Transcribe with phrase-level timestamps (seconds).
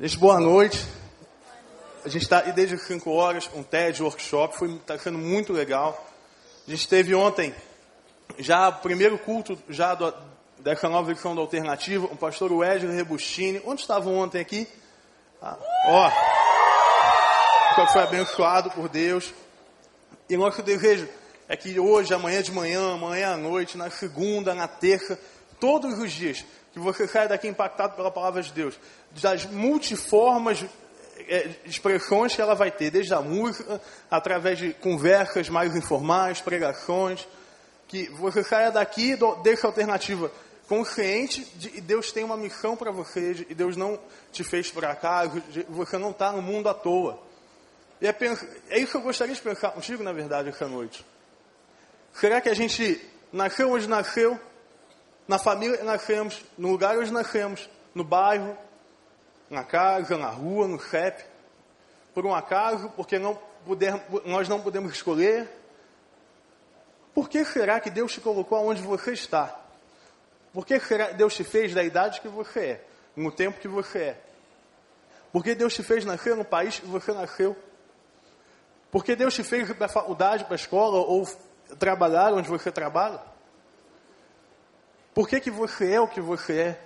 [0.00, 0.86] Gente, boa noite.
[2.04, 6.06] A gente está aí desde as 5 horas, um TED workshop, está sendo muito legal.
[6.68, 7.52] A gente teve ontem
[8.38, 10.14] já o primeiro culto já do,
[10.60, 13.60] dessa nova edição da Alternativa, o pastor Wesley Rebustini.
[13.66, 14.68] Onde estavam ontem aqui?
[15.42, 15.58] Ah,
[15.88, 16.10] ó,
[17.74, 19.34] que foi abençoado por Deus.
[20.30, 21.08] E nosso desejo
[21.48, 25.18] é que hoje, amanhã de manhã, amanhã à noite, na segunda, na terça,
[25.58, 26.44] todos os dias,
[26.78, 28.78] que você saia daqui impactado pela palavra de Deus,
[29.22, 30.64] das multiformas
[31.28, 33.80] é, expressões que ela vai ter, desde a música,
[34.10, 37.26] através de conversas mais informais, pregações,
[37.86, 40.30] que você saia daqui dessa alternativa
[40.68, 43.98] consciente de que Deus tem uma missão para você, e Deus não
[44.30, 47.18] te fez por acaso, você não está no mundo à toa.
[48.00, 48.14] E é,
[48.68, 51.04] é isso que eu gostaria de pensar contigo, na verdade, essa noite.
[52.12, 53.00] Será que a gente
[53.32, 54.38] nasceu onde nasceu,
[55.28, 58.56] na família nascemos, no lugar onde nascemos, no bairro,
[59.50, 61.22] na casa, na rua, no CEP,
[62.14, 65.46] por um acaso, porque não puder, nós não podemos escolher?
[67.14, 69.54] Por que será que Deus te colocou onde você está?
[70.52, 73.98] Por que será Deus te fez da idade que você é, no tempo que você
[73.98, 74.20] é?
[75.30, 77.54] Por que Deus te fez nascer no país que você nasceu?
[78.90, 81.28] Por que Deus te fez para a faculdade, para a escola ou
[81.78, 83.20] trabalhar onde você trabalha?
[85.18, 86.80] Por que, que você é o que você é?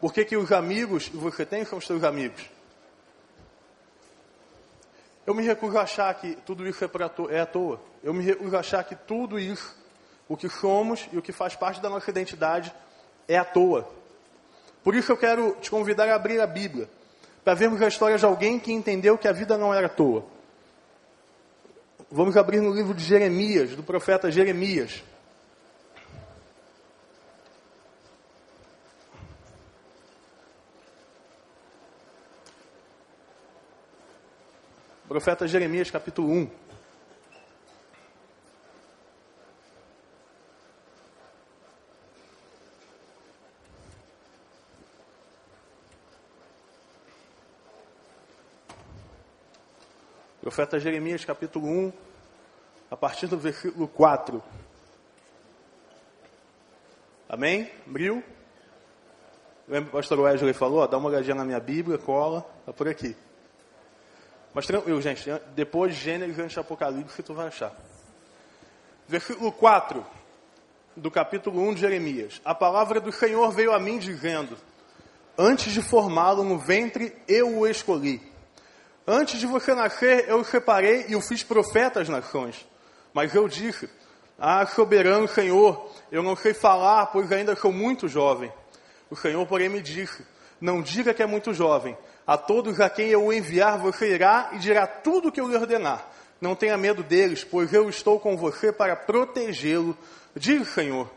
[0.00, 2.48] Por que, que os amigos que você tem são os seus amigos?
[5.26, 7.78] Eu me recuso a achar que tudo isso é, to é à toa.
[8.02, 9.76] Eu me recuso a achar que tudo isso,
[10.26, 12.72] o que somos e o que faz parte da nossa identidade,
[13.28, 13.86] é à toa.
[14.82, 16.88] Por isso eu quero te convidar a abrir a Bíblia,
[17.44, 20.24] para vermos a história de alguém que entendeu que a vida não era à toa.
[22.10, 25.04] Vamos abrir no livro de Jeremias, do profeta Jeremias.
[35.12, 36.50] Profeta Jeremias, capítulo 1.
[50.40, 51.92] Profeta Jeremias, capítulo 1,
[52.90, 54.42] a partir do versículo 4.
[57.28, 57.70] Amém?
[57.86, 58.24] Abriu?
[59.68, 60.78] Lembra que o pastor Wesley falou?
[60.78, 63.14] Ó, dá uma olhadinha na minha Bíblia, cola, está por aqui.
[64.54, 65.24] Mas tranquilo, gente.
[65.54, 67.72] Depois de Gênesis antes de Apocalipse, tu vai achar.
[69.08, 70.04] Versículo 4
[70.96, 72.40] do capítulo 1 de Jeremias.
[72.44, 74.56] A palavra do Senhor veio a mim dizendo:
[75.38, 78.20] Antes de formá-lo no ventre, eu o escolhi.
[79.06, 82.66] Antes de você nascer, eu o separei e o fiz profeta às nações.
[83.14, 83.88] Mas eu disse:
[84.38, 88.52] Ah, soberano Senhor, eu não sei falar, pois ainda sou muito jovem.
[89.10, 90.26] O Senhor, porém, me disse:
[90.60, 91.96] Não diga que é muito jovem
[92.26, 95.56] a todos a quem eu enviar, você irá e dirá tudo o que eu lhe
[95.56, 96.06] ordenar.
[96.40, 99.96] Não tenha medo deles, pois eu estou com você para protegê-lo.
[100.34, 101.08] Diga, Senhor.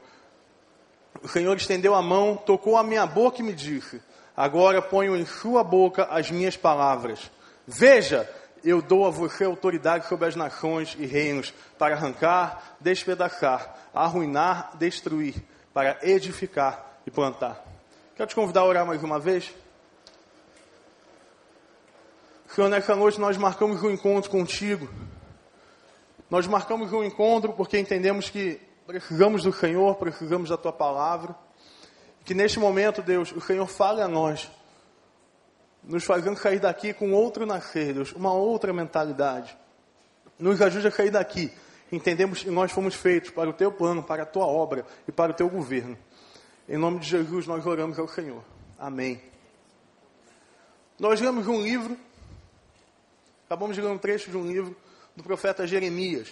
[1.23, 4.01] O Senhor estendeu a mão, tocou a minha boca e me disse:
[4.35, 7.31] Agora ponho em sua boca as minhas palavras.
[7.66, 8.29] Veja,
[8.63, 15.35] eu dou a você autoridade sobre as nações e reinos, para arrancar, despedaçar, arruinar, destruir,
[15.73, 17.63] para edificar e plantar.
[18.16, 19.53] Quero te convidar a orar mais uma vez.
[22.47, 24.88] Senhor, nessa noite nós marcamos um encontro contigo.
[26.29, 31.35] Nós marcamos um encontro porque entendemos que precisamos do Senhor, precisamos da tua palavra.
[32.23, 34.50] Que neste momento, Deus, o Senhor fale a nós,
[35.84, 39.55] nos fazendo sair daqui com outro nascer, Deus, uma outra mentalidade.
[40.39, 41.51] Nos ajude a sair daqui.
[41.91, 45.31] Entendemos que nós fomos feitos para o teu plano, para a tua obra e para
[45.31, 45.97] o teu governo.
[46.67, 48.44] Em nome de Jesus, nós oramos ao Senhor.
[48.79, 49.22] Amém.
[51.00, 51.95] Nós lemos um livro
[53.55, 54.75] Acabamos de ler um trecho de um livro
[55.16, 56.27] do profeta Jeremias.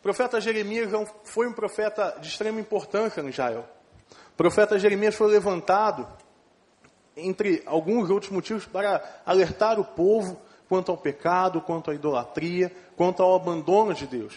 [0.00, 3.64] O profeta Jeremias é foi um profeta de extrema importância no Israel.
[4.10, 6.04] O profeta Jeremias foi levantado,
[7.16, 10.36] entre alguns outros motivos, para alertar o povo
[10.68, 14.34] quanto ao pecado, quanto à idolatria, quanto ao abandono de Deus.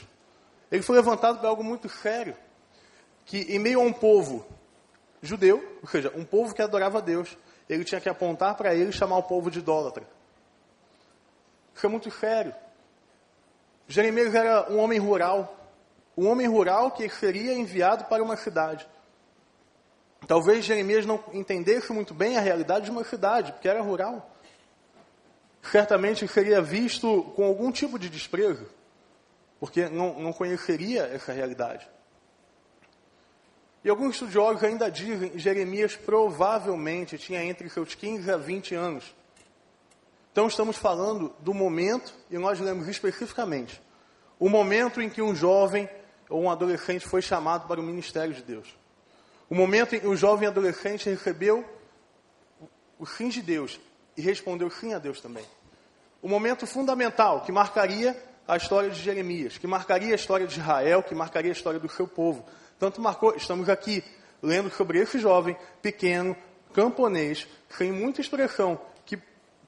[0.71, 2.35] Ele foi levantado para algo muito sério,
[3.25, 4.45] que em meio a um povo
[5.23, 7.35] judeu, ou seja, um povo que adorava a Deus,
[7.67, 10.16] ele tinha que apontar para ele e chamar o povo de idólatra.
[11.77, 12.55] Isso é muito sério.
[13.87, 15.55] Jeremias era um homem rural.
[16.17, 18.87] Um homem rural que seria enviado para uma cidade.
[20.27, 24.27] Talvez Jeremias não entendesse muito bem a realidade de uma cidade, porque era rural.
[25.61, 28.65] Certamente seria visto com algum tipo de desprezo,
[29.59, 31.87] porque não, não conheceria essa realidade.
[33.83, 39.16] E alguns estudiosos ainda dizem que Jeremias provavelmente tinha entre seus 15 a 20 anos.
[40.37, 43.81] Então estamos falando do momento, e nós lemos especificamente,
[44.37, 45.89] o momento em que um jovem
[46.29, 48.77] ou um adolescente foi chamado para o ministério de Deus.
[49.49, 51.65] O momento em que o jovem adolescente recebeu
[52.99, 53.79] o sim de Deus
[54.15, 55.43] e respondeu sim a Deus também.
[56.21, 58.15] O momento fundamental que marcaria
[58.47, 61.89] a história de Jeremias, que marcaria a história de Israel, que marcaria a história do
[61.89, 62.45] seu povo.
[62.77, 64.03] Tanto marcou, estamos aqui
[64.39, 66.37] lendo sobre esse jovem pequeno,
[66.75, 68.79] camponês, sem muita expressão,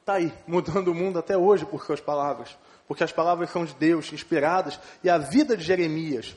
[0.10, 2.58] está aí, mudando o mundo até hoje por suas palavras.
[2.88, 6.36] Porque as palavras são de Deus, inspiradas, e a vida de Jeremias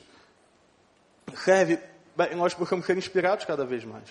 [1.35, 1.79] serve,
[2.37, 4.09] nós possamos ser inspirados cada vez mais.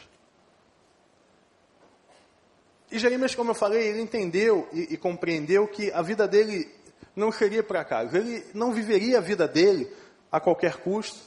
[2.91, 6.67] E Jeremias, como eu falei, ele entendeu e, e compreendeu que a vida dele
[7.15, 8.03] não seria para cá.
[8.03, 9.89] Ele não viveria a vida dele
[10.31, 11.19] a qualquer custo.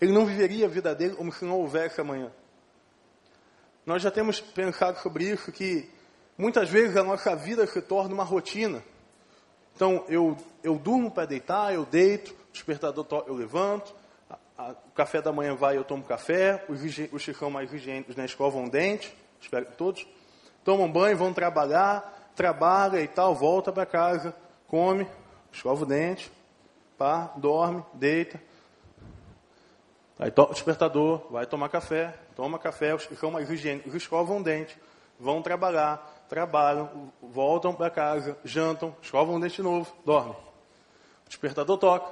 [0.00, 2.30] Ele não viveria a vida dele como se não houvesse amanhã.
[3.86, 5.88] Nós já temos pensado sobre isso, que
[6.36, 8.82] muitas vezes a nossa vida se torna uma rotina.
[9.74, 13.94] Então, eu, eu durmo para deitar, eu deito, o despertador eu levanto,
[14.56, 16.80] a, o café da manhã vai, eu tomo café, os,
[17.12, 20.06] os chicão mais higiênicos na escola vão dente, espero que todos,
[20.64, 24.34] tomam banho, vão trabalhar, trabalha e tal, volta para casa,
[24.68, 25.06] come,
[25.52, 26.30] escova o dente,
[26.98, 28.40] pá, dorme, deita.
[30.18, 34.42] Aí toca o despertador, vai tomar café, toma café, os chicão mais higiênicos escovam o
[34.42, 34.78] dente,
[35.18, 40.32] vão trabalhar, trabalham, voltam para casa, jantam, escovam o dente de novo, dormem.
[40.32, 42.10] O despertador toca,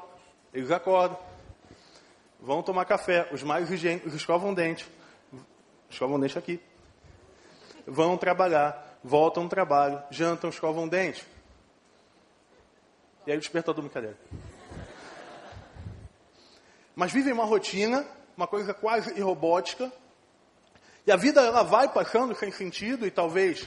[0.53, 1.19] eles acordam,
[2.39, 4.87] vão tomar café, os mais higiênicos escovam dente,
[5.89, 6.61] escovam dente aqui,
[7.87, 11.27] vão trabalhar, voltam do trabalho, jantam, escovam dente.
[13.27, 14.19] E aí o despertador, brincadeira.
[16.95, 18.07] Mas vivem uma rotina,
[18.37, 19.91] uma coisa quase robótica,
[21.07, 23.67] e a vida ela vai passando sem sentido, e talvez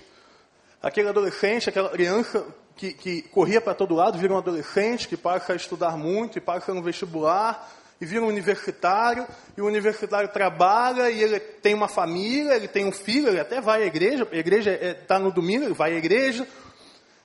[0.84, 2.46] aquele adolescente, aquela criança
[2.76, 6.42] que, que corria para todo lado, vira um adolescente que passa a estudar muito e
[6.42, 7.72] passa no vestibular,
[8.02, 9.26] e vira um universitário,
[9.56, 13.62] e o universitário trabalha, e ele tem uma família, ele tem um filho, ele até
[13.62, 16.46] vai à igreja, a igreja está é, no domingo, ele vai à igreja,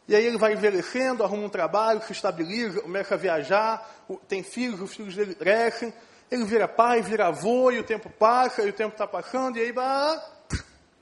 [0.06, 4.80] e aí ele vai envelhecendo, arruma um trabalho, se estabiliza, começa a viajar, tem filhos,
[4.80, 5.92] os filhos dele crescem,
[6.30, 9.62] ele vira pai, vira avô, e o tempo passa, e o tempo está passando, e
[9.62, 10.22] aí, bah,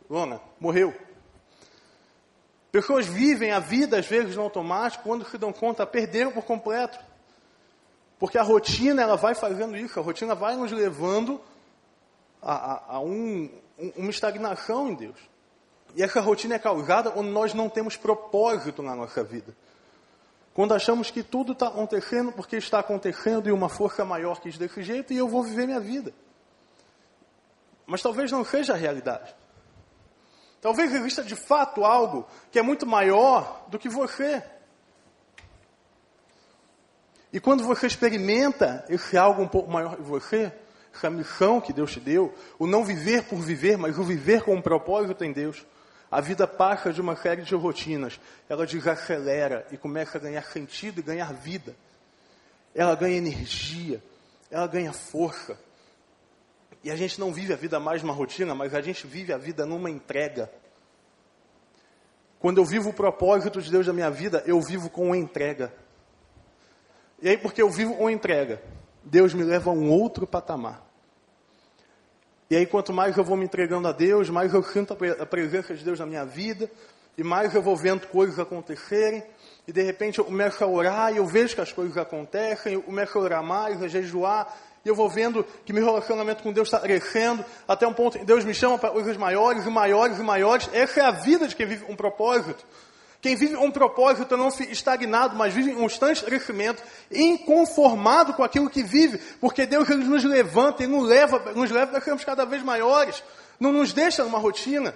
[0.09, 1.06] lona, morreu.
[2.77, 6.99] Pessoas vivem a vida, às vezes, no automático, quando se dão conta, perderam por completo.
[8.19, 11.41] Porque a rotina ela vai fazendo isso, a rotina vai nos levando
[12.43, 13.49] a, a, a um,
[13.97, 15.17] uma estagnação em Deus.
[15.95, 19.57] E essa rotina é causada quando nós não temos propósito na nossa vida.
[20.53, 24.83] Quando achamos que tudo está acontecendo porque está acontecendo e uma força maior quis desse
[24.83, 26.13] jeito e eu vou viver minha vida.
[27.87, 29.35] Mas talvez não seja a realidade.
[30.61, 34.43] Talvez exista de fato algo que é muito maior do que você.
[37.33, 40.53] E quando você experimenta esse algo um pouco maior que você,
[40.95, 44.55] essa missão que Deus te deu, o não viver por viver, mas o viver com
[44.55, 45.67] um propósito em Deus,
[46.11, 48.19] a vida passa de uma série de rotinas,
[48.49, 51.77] ela desacelera e começa a ganhar sentido e ganhar vida.
[52.75, 54.03] Ela ganha energia,
[54.51, 55.59] ela ganha força.
[56.87, 59.37] E a gente não vive a vida mais numa rotina, mas a gente vive a
[59.37, 60.49] vida numa entrega.
[62.39, 65.75] Quando eu vivo o propósito de Deus na minha vida, eu vivo com entrega.
[67.21, 68.63] E aí, porque eu vivo uma entrega,
[69.03, 70.87] Deus me leva a um outro patamar.
[72.49, 75.75] E aí, quanto mais eu vou me entregando a Deus, mais eu sinto a presença
[75.75, 76.71] de Deus na minha vida,
[77.19, 79.25] e mais eu vou vendo coisas acontecerem,
[79.67, 82.83] e de repente eu começo a orar, e eu vejo que as coisas acontecem, eu
[82.83, 86.69] começo a orar mais, a jejuar, e eu vou vendo que meu relacionamento com Deus
[86.69, 90.71] está crescendo, até um ponto Deus me chama para coisas maiores e maiores e maiores.
[90.73, 92.65] Essa é a vida de quem vive um propósito.
[93.21, 96.81] Quem vive um propósito não fica estagnado, mas vive em constante crescimento,
[97.11, 101.91] inconformado com aquilo que vive, porque Deus ele nos levanta e nos leva, nos leva
[101.91, 103.25] para sermos cada vez maiores,
[103.59, 104.95] não nos deixa numa rotina.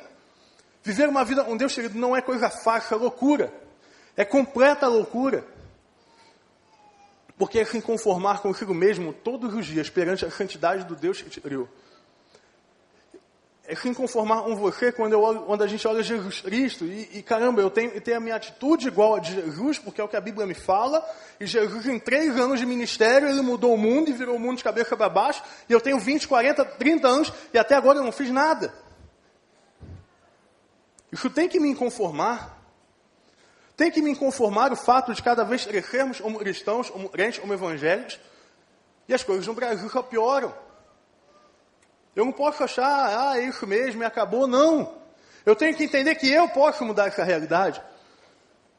[0.84, 3.52] Viver uma vida com Deus, querido, não é coisa fácil, é loucura.
[4.16, 5.44] É completa loucura.
[7.38, 11.30] Porque é se conformar consigo mesmo todos os dias perante a santidade do Deus que
[11.30, 11.68] te criou
[13.70, 17.22] é se conformar com você quando, olho, quando a gente olha Jesus Cristo e, e
[17.22, 20.08] caramba, eu tenho, eu tenho, a minha atitude igual a de Jesus, porque é o
[20.08, 23.78] que a Bíblia me fala, e Jesus em três anos de ministério, ele mudou o
[23.78, 27.06] mundo e virou o mundo de cabeça para baixo, e eu tenho 20, 40, 30
[27.06, 28.74] anos, e até agora eu não fiz nada.
[31.12, 32.59] Isso tem que me conformar.
[33.80, 37.54] Tem que me conformar o fato de cada vez crescermos como cristãos, como crentes, como
[37.54, 38.20] evangélicos,
[39.08, 40.54] e as coisas no Brasil só pioram.
[42.14, 44.46] Eu não posso achar, ah, é isso mesmo e acabou.
[44.46, 44.96] Não.
[45.46, 47.80] Eu tenho que entender que eu posso mudar essa realidade.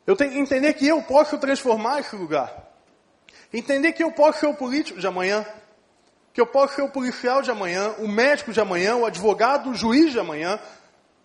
[0.06, 2.54] Eu tenho que entender que eu posso transformar esse lugar.
[3.52, 5.44] Entender que eu posso ser o político de amanhã.
[6.32, 9.74] Que eu posso ser o policial de amanhã, o médico de amanhã, o advogado, o
[9.74, 10.60] juiz de amanhã.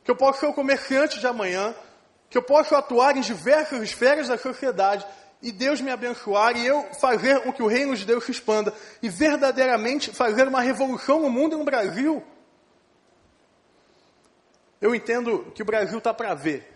[0.03, 1.75] Que eu posso ser o comerciante de amanhã.
[2.37, 5.07] Que eu posso atuar em diversas esferas da sociedade
[5.41, 8.75] e Deus me abençoar e eu fazer com que o reino de Deus se expanda
[9.03, 12.23] e verdadeiramente fazer uma revolução no mundo e no Brasil.
[14.83, 16.71] Eu entendo que o Brasil está para ver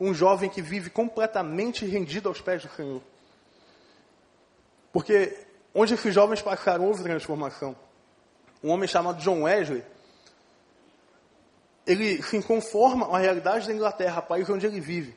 [0.00, 3.00] um jovem que vive completamente rendido aos pés do Senhor.
[4.92, 5.38] Porque
[5.72, 7.76] onde esses jovens passaram houve transformação.
[8.60, 9.84] Um homem chamado John Wesley,
[11.86, 15.14] ele se conforma à realidade da Inglaterra, país onde ele vive.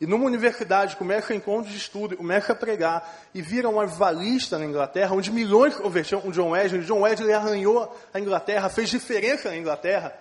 [0.00, 4.64] E numa universidade começa encontros de estudo, começa a pregar e vira um avivalista na
[4.64, 6.82] Inglaterra, onde milhões convertiam o John Wesley.
[6.82, 10.12] John Wesley arranhou a Inglaterra, fez diferença na Inglaterra.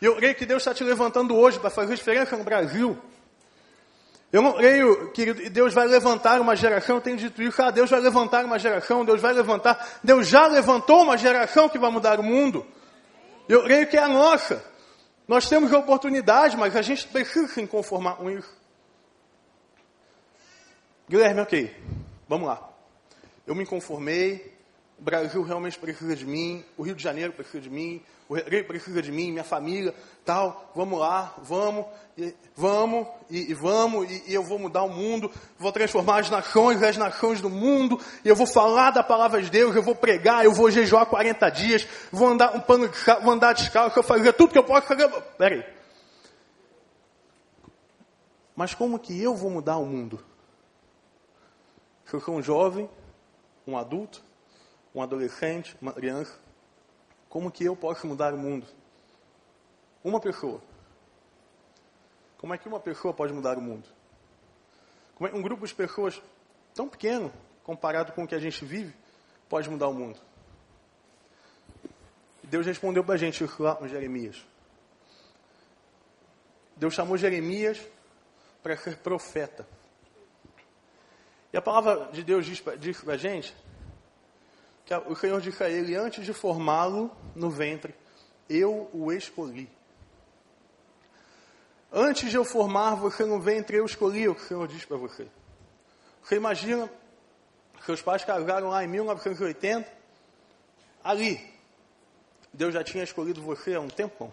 [0.00, 2.96] E eu creio que Deus está te levantando hoje para fazer diferença no Brasil.
[4.32, 7.90] Eu não creio que Deus vai levantar uma geração, eu tenho dito isso, ah, Deus
[7.90, 12.20] vai levantar uma geração, Deus vai levantar, Deus já levantou uma geração que vai mudar
[12.20, 12.66] o mundo.
[13.48, 14.73] Eu creio que é a nossa.
[15.26, 18.52] Nós temos a oportunidade, mas a gente precisa se conformar com isso.
[21.08, 21.76] Guilherme, ok,
[22.28, 22.70] vamos lá.
[23.46, 24.53] Eu me conformei,
[25.04, 29.02] Brasil realmente precisa de mim, o Rio de Janeiro precisa de mim, o Rio precisa
[29.02, 29.94] de mim, minha família,
[30.24, 31.84] tal, vamos lá, vamos,
[32.16, 36.30] e, vamos, e, e vamos, e, e, eu vou mudar o mundo, vou transformar as
[36.30, 39.94] nações, as nações do mundo, e eu vou falar da palavra de Deus, eu vou
[39.94, 44.02] pregar, eu vou jejuar 40 dias, vou andar um pano de vou andar descalço, eu
[44.02, 45.06] fazer tudo que eu posso fazer.
[45.36, 45.62] Peraí.
[48.56, 50.18] Mas como que eu vou mudar o mundo?
[52.06, 52.88] Se eu sou um jovem,
[53.66, 54.23] um adulto,
[54.94, 56.38] um adolescente, uma criança,
[57.28, 58.66] como que eu posso mudar o mundo?
[60.04, 60.62] Uma pessoa.
[62.38, 63.88] Como é que uma pessoa pode mudar o mundo?
[65.16, 66.22] Como é que um grupo de pessoas
[66.74, 67.32] tão pequeno,
[67.64, 68.94] comparado com o que a gente vive,
[69.48, 70.20] pode mudar o mundo?
[72.42, 74.46] Deus respondeu para a gente lá com Jeremias.
[76.76, 77.80] Deus chamou Jeremias
[78.62, 79.66] para ser profeta.
[81.52, 83.54] E a palavra de Deus diz, para a gente
[84.84, 87.94] que o Senhor disse a ele, antes de formá-lo no ventre,
[88.48, 89.70] eu o escolhi.
[91.92, 94.96] Antes de eu formar você no ventre, eu escolhi o que o Senhor diz para
[94.96, 95.26] você.
[96.22, 96.90] Você imagina,
[97.86, 99.88] seus pais casaram lá em 1980,
[101.02, 101.40] ali,
[102.52, 104.32] Deus já tinha escolhido você há um tempão.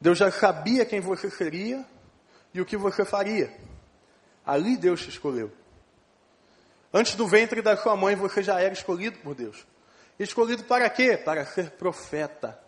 [0.00, 1.84] Deus já sabia quem você seria
[2.52, 3.52] e o que você faria.
[4.44, 5.52] Ali Deus te escolheu.
[6.92, 9.64] Antes do ventre da sua mãe, você já era escolhido por Deus.
[10.18, 11.16] Escolhido para quê?
[11.16, 12.58] Para ser profeta.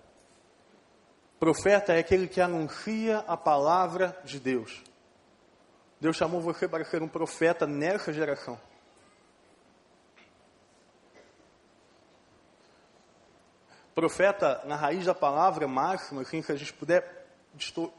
[1.41, 4.81] Profeta é aquele que anuncia a palavra de Deus.
[6.01, 8.59] Deus chamou você para ser um profeta nessa geração.
[13.93, 17.27] Profeta, na raiz da palavra máxima, assim, se a gente puder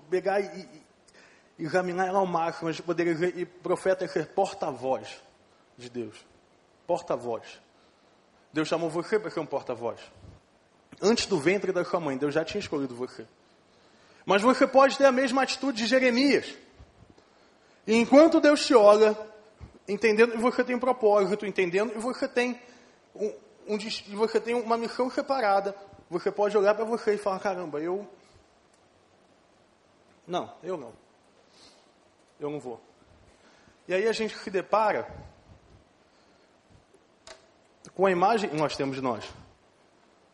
[0.10, 0.84] pegar e,
[1.60, 5.22] e examinar ela ao máximo, a gente poderia dizer, e profeta é ser porta-voz
[5.77, 6.15] de Deus.
[6.86, 7.62] Porta-voz.
[8.51, 10.00] Deus chamou você para ser um porta-voz.
[11.01, 13.25] Antes do ventre da sua mãe, Deus já tinha escolhido você.
[14.25, 16.53] Mas você pode ter a mesma atitude de Jeremias.
[17.86, 19.18] E enquanto Deus te olha,
[19.88, 22.62] entendendo que você tem um propósito, entendendo que você tem,
[23.15, 23.34] um,
[23.68, 23.77] um,
[24.15, 25.75] você tem uma missão separada,
[26.10, 28.08] você pode olhar para você e falar: caramba, eu.
[30.25, 30.94] Não, eu não.
[32.39, 32.80] Eu não vou.
[33.88, 35.08] E aí a gente se depara
[37.96, 39.30] com a imagem que nós temos de nós.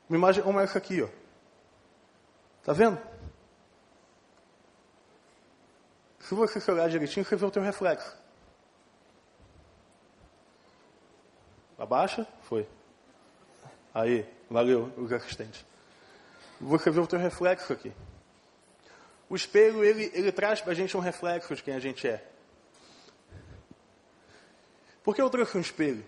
[0.10, 1.08] Uma imagem como essa aqui, ó.
[2.64, 3.00] Tá vendo?
[6.20, 8.16] Se você se olhar direitinho, você vê o teu reflexo.
[11.78, 12.28] Abaixa?
[12.44, 12.68] Foi.
[13.94, 15.66] Aí, valeu, os assistentes.
[16.60, 17.94] Você vê o teu reflexo aqui.
[19.30, 22.26] O espelho, ele, ele traz para a gente um reflexo de quem a gente é.
[25.04, 26.04] Por que eu trouxe um espelho?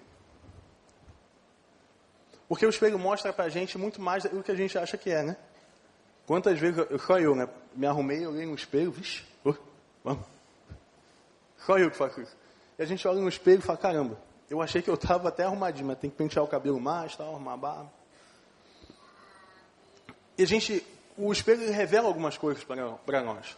[2.51, 5.23] Porque o espelho mostra pra gente muito mais do que a gente acha que é,
[5.23, 5.37] né?
[6.27, 7.47] Quantas vezes, eu, só eu, né?
[7.73, 9.55] Me arrumei, olhei no espelho, vixe, uh,
[10.03, 10.25] vamos.
[11.65, 12.35] Só eu que faço isso.
[12.77, 15.45] E a gente olha no espelho e fala, caramba, eu achei que eu estava até
[15.45, 17.93] arrumadinho, mas tem que pentear o cabelo mais, tal, arrumar a barba.
[20.37, 20.85] E a gente,
[21.17, 23.55] o espelho revela algumas coisas para nós.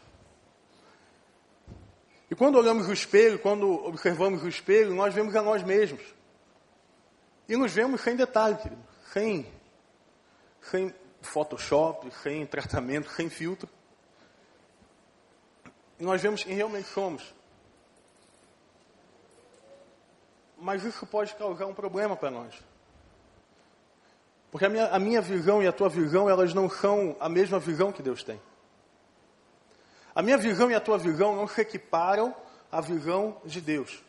[2.29, 6.03] E quando olhamos o espelho, quando observamos o espelho, nós vemos a nós mesmos.
[7.47, 8.81] E nos vemos sem detalhe, querido.
[9.11, 9.51] Sem,
[10.61, 13.69] sem Photoshop, sem tratamento, sem filtro.
[15.99, 17.33] E nós vemos quem realmente somos.
[20.57, 22.53] Mas isso pode causar um problema para nós.
[24.49, 27.59] Porque a minha, a minha visão e a tua visão, elas não são a mesma
[27.59, 28.39] visão que Deus tem.
[30.15, 32.35] A minha visão e a tua visão não se equiparam
[32.71, 34.03] à visão de Deus.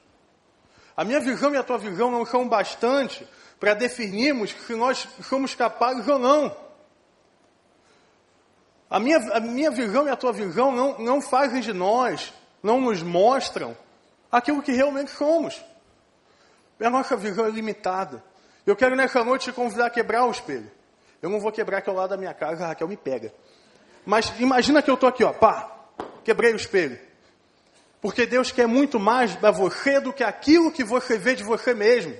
[0.97, 3.27] A minha visão e a tua visão não são bastante
[3.59, 6.55] para definirmos se nós somos capazes ou não.
[8.89, 12.33] A minha, a minha visão e a tua visão não, não fazem de nós,
[12.63, 13.77] não nos mostram
[14.31, 15.65] aquilo que realmente somos.
[16.81, 18.23] A nossa visão é limitada.
[18.67, 20.71] Eu quero nessa noite te convidar a quebrar o espelho.
[21.21, 23.33] Eu não vou quebrar aqui ao lado da minha casa, a Raquel me pega.
[24.05, 25.71] Mas imagina que eu estou aqui, ó, pá,
[26.23, 26.99] quebrei o espelho.
[28.05, 31.73] Porque Deus quer muito mais da você do que aquilo que você vê de você
[31.73, 32.15] mesmo.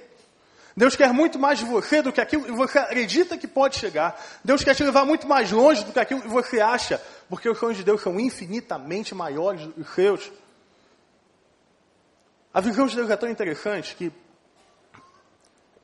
[0.75, 4.19] Deus quer muito mais de você do que aquilo que você acredita que pode chegar.
[4.43, 6.99] Deus quer te levar muito mais longe do que aquilo que você acha.
[7.29, 10.33] Porque os sonhos de Deus são infinitamente maiores do que os seus.
[12.55, 14.11] A visão de Deus é tão interessante que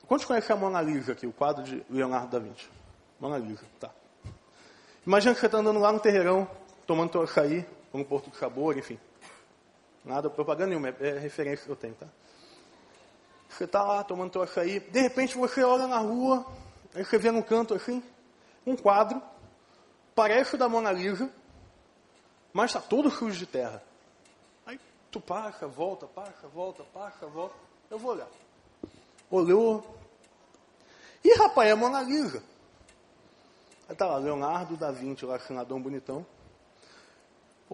[0.07, 2.71] Quantos conhecem a Mona Lisa aqui, o quadro de Leonardo da Vinci?
[3.21, 3.91] Mona Lisa, tá.
[5.07, 6.51] Imagina que você está andando lá no terreirão,
[6.87, 8.99] tomando teu açaí, ou no Porto do Sabor, enfim.
[10.05, 12.07] Nada, propaganda nenhuma, é referência que eu tenho, tá?
[13.49, 16.47] Você está lá tomando teu açaí, de repente você olha na rua,
[16.95, 18.03] aí você vê no canto assim,
[18.67, 19.21] um quadro,
[20.15, 21.31] parece o da Mona Lisa,
[22.53, 23.83] mas está todo sujo de terra.
[24.65, 24.81] Aí
[25.11, 27.55] tu passa, volta, passa, volta, passa, volta.
[27.91, 28.29] Eu vou olhar.
[29.31, 29.85] Olhou,
[31.23, 32.43] e rapaz, é a Mona Lisa.
[33.89, 36.25] Aí tá lá, Leonardo da Vinci, lá, assinadão bonitão.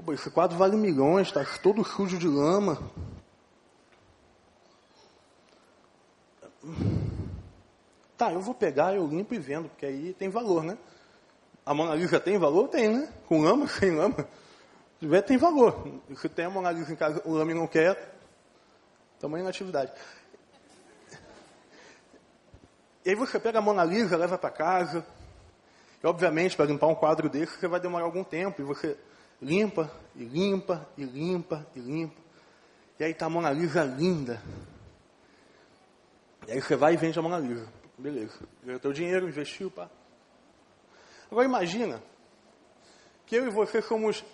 [0.04, 2.78] Pô, esse quadro vale milhões, tá todo sujo de lama.
[8.16, 10.76] Tá, eu vou pegar, eu limpo e vendo, porque aí tem valor, né?
[11.64, 12.68] A Mona Lisa tem valor?
[12.68, 13.12] Tem, né?
[13.26, 14.16] Com lama, sem lama.
[14.16, 16.00] Se tiver, tem valor.
[16.16, 18.14] Se tem a Mona Lisa em casa, o lama não quer,
[19.18, 19.92] tamanho na atividade.
[23.04, 25.06] E aí você pega a Mona Lisa, leva para casa.
[26.02, 28.60] E obviamente, para limpar um quadro desse, você vai demorar algum tempo.
[28.60, 28.96] E você
[29.40, 32.20] limpa, e limpa, e limpa, e limpa.
[32.98, 34.42] E aí está a Mona Lisa linda.
[36.46, 37.68] E aí você vai e vende a Mona Lisa.
[37.98, 38.38] Beleza.
[38.64, 39.88] Ganhou teu dinheiro, investiu, pá.
[41.30, 42.02] Agora imagina
[43.26, 44.24] que eu e você somos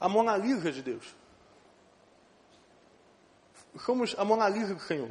[0.00, 1.14] a Mona Lisa de Deus.
[3.78, 5.10] Somos a Mona Lisa do Senhor.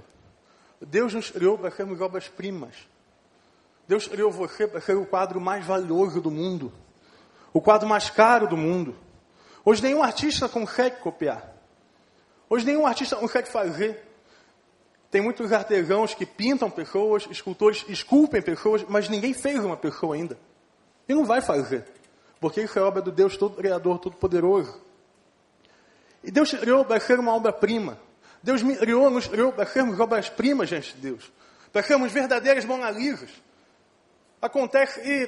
[0.82, 2.76] Deus nos criou para sermos obras-primas.
[3.88, 6.74] Deus criou você para ser o quadro mais valioso do mundo,
[7.54, 8.96] o quadro mais caro do mundo.
[9.66, 11.52] Hoje nenhum artista consegue copiar.
[12.48, 14.00] Hoje nenhum artista consegue fazer.
[15.10, 20.38] Tem muitos artesãos que pintam pessoas, escultores esculpem pessoas, mas ninguém fez uma pessoa ainda.
[21.10, 21.84] E não vai fazer.
[22.40, 24.80] Porque isso é obra do Deus Todo-Criador, Todo-Poderoso.
[26.24, 27.98] E Deus criou para ser uma obra-prima.
[28.44, 31.32] Deus criou, nos criou para sermos obras-primas diante de Deus.
[31.74, 33.32] Para sermos verdadeiras monalisas
[34.40, 35.28] acontece e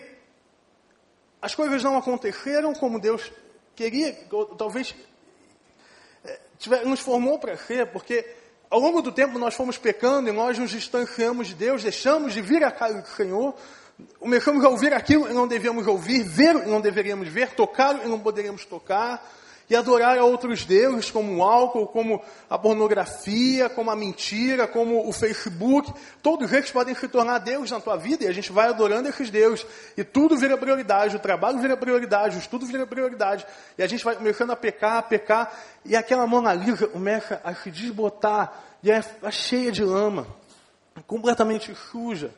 [1.41, 3.31] as coisas não aconteceram como Deus
[3.77, 4.11] queria,
[4.57, 4.95] talvez
[6.25, 8.25] é, nos formou para ser, porque
[8.71, 12.41] ao longo do tempo nós fomos pecando e nós nos distanciamos de Deus, deixamos de
[12.41, 13.53] vir a casa do Senhor,
[14.19, 18.09] começamos a ouvir aquilo e não devíamos ouvir, ver e não deveríamos ver, tocar e
[18.09, 19.23] não poderíamos tocar,
[19.69, 25.07] e adorar a outros deuses, como o álcool, como a pornografia, como a mentira, como
[25.07, 25.93] o Facebook.
[26.21, 29.29] Todos eles podem se tornar Deus na tua vida e a gente vai adorando esses
[29.29, 29.65] deuses.
[29.97, 33.45] E tudo vira prioridade, o trabalho vira prioridade, o estudo vira prioridade.
[33.77, 35.53] E a gente vai começando a pecar, a pecar,
[35.83, 39.01] e aquela Mona Lisa começa a se desbotar, e é
[39.31, 40.27] cheia de lama,
[41.05, 42.31] completamente suja.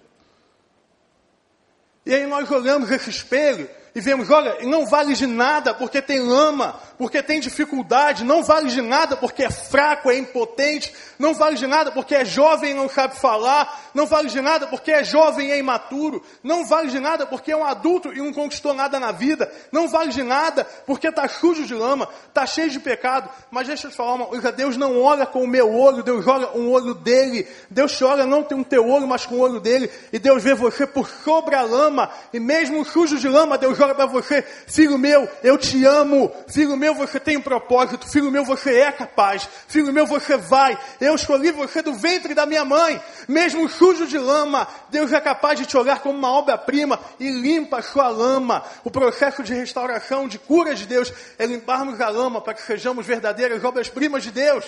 [2.06, 6.20] E aí nós olhamos esse espelho e vemos, olha, não vale de nada porque tem
[6.20, 11.56] lama, porque tem dificuldade, não vale de nada porque é fraco, é impotente, não vale
[11.56, 15.04] de nada porque é jovem e não sabe falar, não vale de nada porque é
[15.04, 18.74] jovem e é imaturo, não vale de nada porque é um adulto e não conquistou
[18.74, 22.80] nada na vida, não vale de nada porque está sujo de lama, está cheio de
[22.80, 23.30] pecado.
[23.50, 26.28] Mas deixa eu te falar uma coisa, Deus não olha com o meu olho, Deus
[26.28, 29.40] olha um olho dele, Deus te olha não tem um teu olho, mas com o
[29.40, 33.58] olho dele, e Deus vê você por sobre a lama, e mesmo sujo de lama,
[33.58, 38.06] Deus joga para você, filho meu, eu te amo, filho meu, você tem um propósito,
[38.06, 42.46] filho meu, você é capaz, filho meu, você vai, eu escolhi você do ventre da
[42.46, 47.00] minha mãe, mesmo sujo de lama, Deus é capaz de te olhar como uma obra-prima
[47.18, 48.64] e limpa a sua lama.
[48.84, 53.06] O processo de restauração, de cura de Deus, é limparmos a lama para que sejamos
[53.06, 54.66] verdadeiras obras-primas de Deus.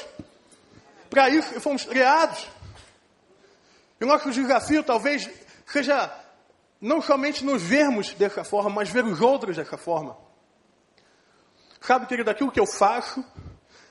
[1.10, 2.48] Para isso fomos criados.
[4.00, 5.30] E o nosso desafio talvez
[5.68, 6.10] seja
[6.82, 10.18] não somente nos vermos dessa forma, mas ver os outros dessa forma.
[11.80, 13.24] Sabe, querido, aquilo que eu faço,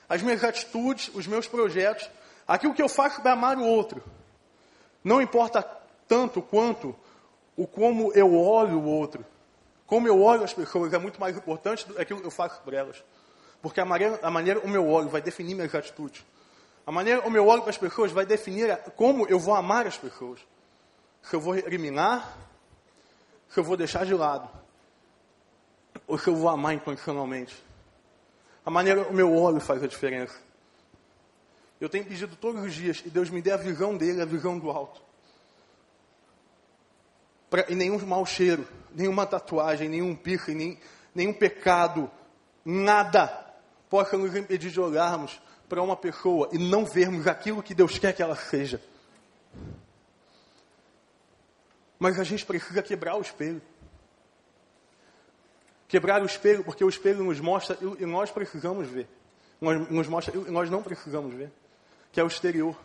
[0.09, 2.09] as minhas atitudes, os meus projetos,
[2.45, 4.03] aquilo que eu faço para amar o outro.
[5.01, 5.63] Não importa
[6.07, 6.93] tanto quanto
[7.55, 9.25] o como eu olho o outro.
[9.87, 12.61] Como eu olho as pessoas é muito mais importante do que aquilo que eu faço
[12.61, 13.03] por elas.
[13.61, 16.25] Porque a maneira, a maneira o meu olho vai definir minhas atitudes.
[16.85, 19.97] A maneira o meu olho para as pessoas vai definir como eu vou amar as
[19.97, 20.39] pessoas.
[21.21, 22.37] Se eu vou eliminar,
[23.51, 24.49] se eu vou deixar de lado,
[26.07, 27.55] ou se eu vou amar incondicionalmente.
[28.65, 30.35] A maneira o meu olho faz a diferença.
[31.79, 34.57] Eu tenho pedido todos os dias e Deus me dê a visão dele, a visão
[34.57, 35.01] do alto.
[37.49, 40.79] Pra, e nenhum mau cheiro, nenhuma tatuagem, nenhum pique, nem,
[41.13, 42.09] nenhum pecado,
[42.63, 43.27] nada
[43.89, 48.13] possa nos impedir de olharmos para uma pessoa e não vermos aquilo que Deus quer
[48.13, 48.81] que ela seja.
[52.01, 53.61] Mas a gente precisa quebrar o espelho.
[55.87, 59.07] Quebrar o espelho, porque o espelho nos mostra e nós precisamos ver.
[59.61, 61.51] Nos mostra e nós não precisamos ver.
[62.11, 62.75] Que é o exterior.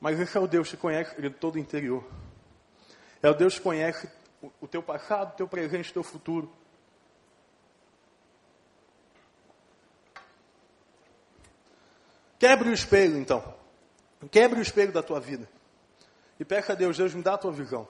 [0.00, 2.02] Mas esse é o Deus que conhece ele todo o interior.
[3.22, 4.08] É o Deus que conhece
[4.58, 6.50] o teu passado, o teu presente, o teu futuro.
[12.38, 13.54] Quebre o espelho, então.
[14.30, 15.46] Quebre o espelho da tua vida.
[16.40, 17.86] E peça a Deus, Deus, me dá a tua visão.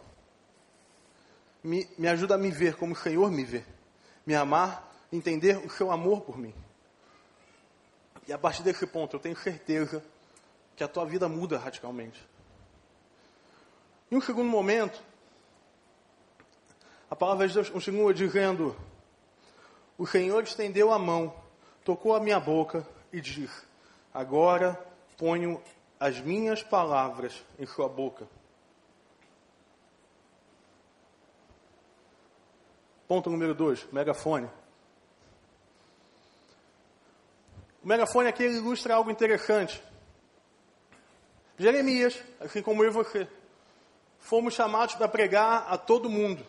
[1.62, 3.64] Me, me ajuda a me ver como o Senhor me vê.
[4.26, 6.52] Me amar, entender o seu amor por mim.
[8.26, 10.04] E a partir desse ponto, eu tenho certeza
[10.74, 12.20] que a tua vida muda radicalmente.
[14.10, 15.00] Em um segundo momento,
[17.08, 18.76] a palavra de Deus continua dizendo:
[19.96, 21.32] O Senhor estendeu a mão,
[21.84, 23.62] tocou a minha boca e disse:
[24.12, 24.74] Agora
[25.16, 25.62] ponho
[26.00, 28.26] as minhas palavras em sua boca.
[33.10, 34.48] Ponto número dois, megafone.
[37.82, 39.82] O megafone aqui ilustra algo interessante.
[41.58, 43.26] Jeremias, assim como eu e você,
[44.20, 46.46] fomos chamados para pregar a todo mundo,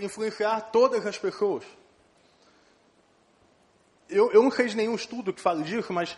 [0.00, 1.62] influenciar todas as pessoas
[4.08, 6.16] eu, eu não fiz nenhum estudo que fale disso, mas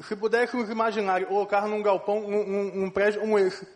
[0.00, 3.66] se pudéssemos imaginar colocar num galpão, num, num prédio como esse,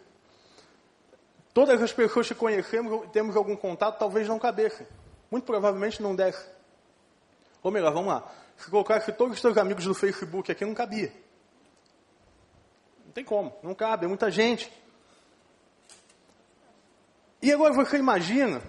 [1.52, 4.86] todas as pessoas que conhecemos, temos algum contato, talvez não cabessem.
[5.30, 6.44] Muito provavelmente não desse.
[7.62, 8.30] Ou melhor, vamos lá.
[8.56, 11.12] Se colocasse todos os seus amigos do Facebook aqui, não cabia.
[13.04, 14.70] Não tem como, não cabe, é muita gente.
[17.42, 18.60] E agora você imagina,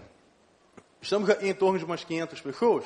[1.01, 2.85] estamos em torno de umas 500 pessoas,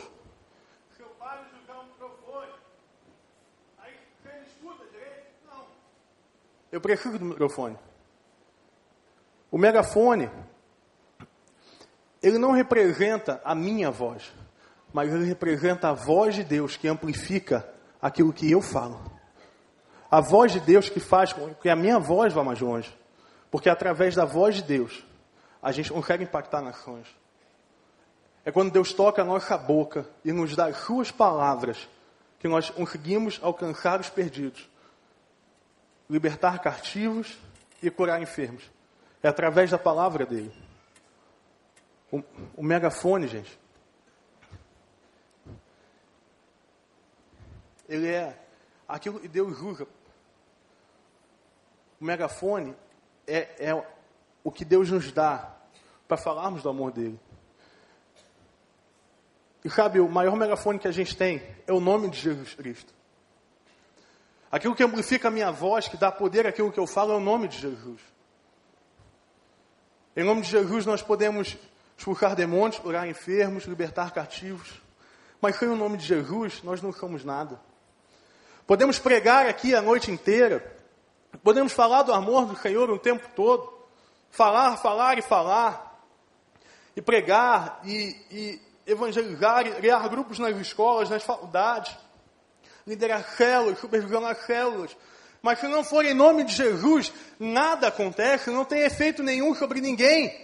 [6.75, 7.77] Eu prefiro do microfone.
[9.51, 10.29] O megafone,
[12.21, 14.33] ele não representa a minha voz,
[14.91, 17.67] mas ele representa a voz de Deus que amplifica
[18.01, 18.99] aquilo que eu falo.
[20.09, 22.95] A voz de Deus que faz com que a minha voz vá mais longe.
[23.51, 25.05] Porque através da voz de Deus,
[25.61, 27.07] a gente consegue impactar nações.
[28.43, 31.89] É quando Deus toca a nossa boca e nos dá as suas palavras
[32.39, 34.69] que nós conseguimos alcançar os perdidos
[36.09, 37.37] libertar cativos
[37.81, 38.63] e curar enfermos.
[39.25, 40.53] É através da palavra dele.
[42.11, 42.21] O,
[42.57, 43.59] o megafone, gente,
[47.89, 48.39] ele é
[48.87, 49.87] aquilo que Deus usa.
[51.99, 52.75] O megafone
[53.25, 53.87] é, é
[54.43, 55.57] o que Deus nos dá
[56.07, 57.19] para falarmos do amor dele.
[59.63, 62.93] E sabe, o maior megafone que a gente tem é o nome de Jesus Cristo.
[64.51, 67.19] Aquilo que amplifica a minha voz, que dá poder àquilo que eu falo, é o
[67.19, 68.13] nome de Jesus.
[70.15, 71.57] Em nome de Jesus nós podemos
[71.97, 74.81] expulsar demônios, curar enfermos, libertar cativos.
[75.41, 77.59] Mas sem o nome de Jesus nós não somos nada.
[78.65, 80.73] Podemos pregar aqui a noite inteira.
[81.43, 83.71] Podemos falar do amor do Senhor o tempo todo.
[84.31, 86.01] Falar, falar e falar.
[86.95, 91.95] E pregar, e, e evangelizar, e criar grupos nas escolas, nas faculdades
[92.85, 94.95] liderar células, supervisionar células.
[95.45, 99.79] Mas se não for em nome de Jesus, nada acontece, não tem efeito nenhum sobre
[99.79, 100.35] ninguém.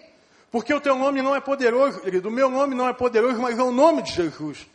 [0.51, 2.29] Porque o teu nome não é poderoso, querido.
[2.29, 4.67] O meu nome não é poderoso, mas é o nome de Jesus.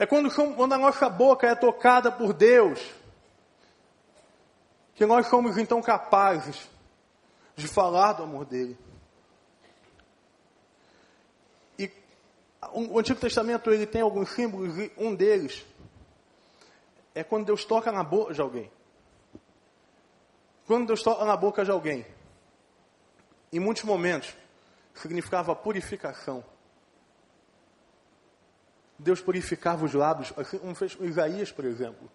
[0.00, 2.80] É quando, quando a nossa boca é tocada por Deus,
[4.96, 6.68] que nós somos então capazes
[7.54, 8.76] de falar do amor dele.
[12.72, 15.64] o Antigo Testamento ele tem alguns símbolos e um deles
[17.18, 18.70] é quando Deus toca na boca de alguém.
[20.68, 22.06] Quando Deus toca na boca de alguém,
[23.52, 24.36] em muitos momentos,
[24.94, 26.44] significava purificação.
[28.96, 32.08] Deus purificava os lábios, assim como fez com Isaías, por exemplo.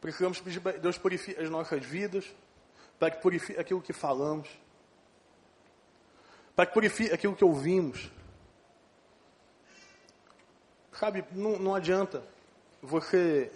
[0.00, 2.34] Precisamos pedir para Deus purifique as nossas vidas,
[2.98, 4.48] para que purifique aquilo que falamos,
[6.56, 8.10] para que purifique aquilo que ouvimos.
[10.98, 12.22] Sabe, não, não adianta
[12.80, 13.50] você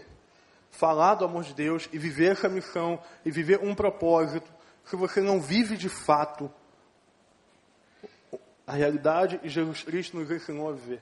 [0.70, 4.50] falar do amor de Deus e viver essa missão e viver um propósito
[4.84, 6.50] se você não vive de fato
[8.66, 11.00] a realidade e Jesus Cristo nos ensinou a viver.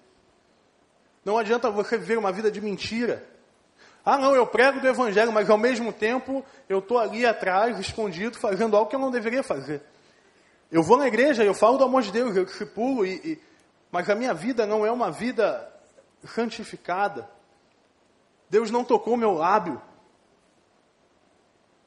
[1.25, 3.27] Não adianta você viver uma vida de mentira.
[4.05, 8.38] Ah, não, eu prego do Evangelho, mas ao mesmo tempo eu estou ali atrás, escondido,
[8.38, 9.83] fazendo algo que eu não deveria fazer.
[10.70, 13.42] Eu vou na igreja, eu falo do amor de Deus, eu discipulo, e, e,
[13.90, 15.76] mas a minha vida não é uma vida
[16.27, 17.31] santificada.
[18.49, 19.81] Deus não tocou meu lábio.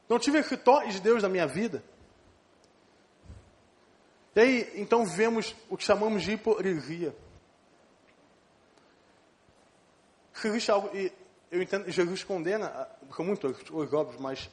[0.08, 1.82] Não tive toque de Deus na minha vida.
[4.34, 7.14] E aí, então vemos o que chamamos de hipocrisia.
[10.44, 11.12] Existe algo, e
[11.50, 14.50] eu entendo, Jesus condena, com muitos óbvios, mas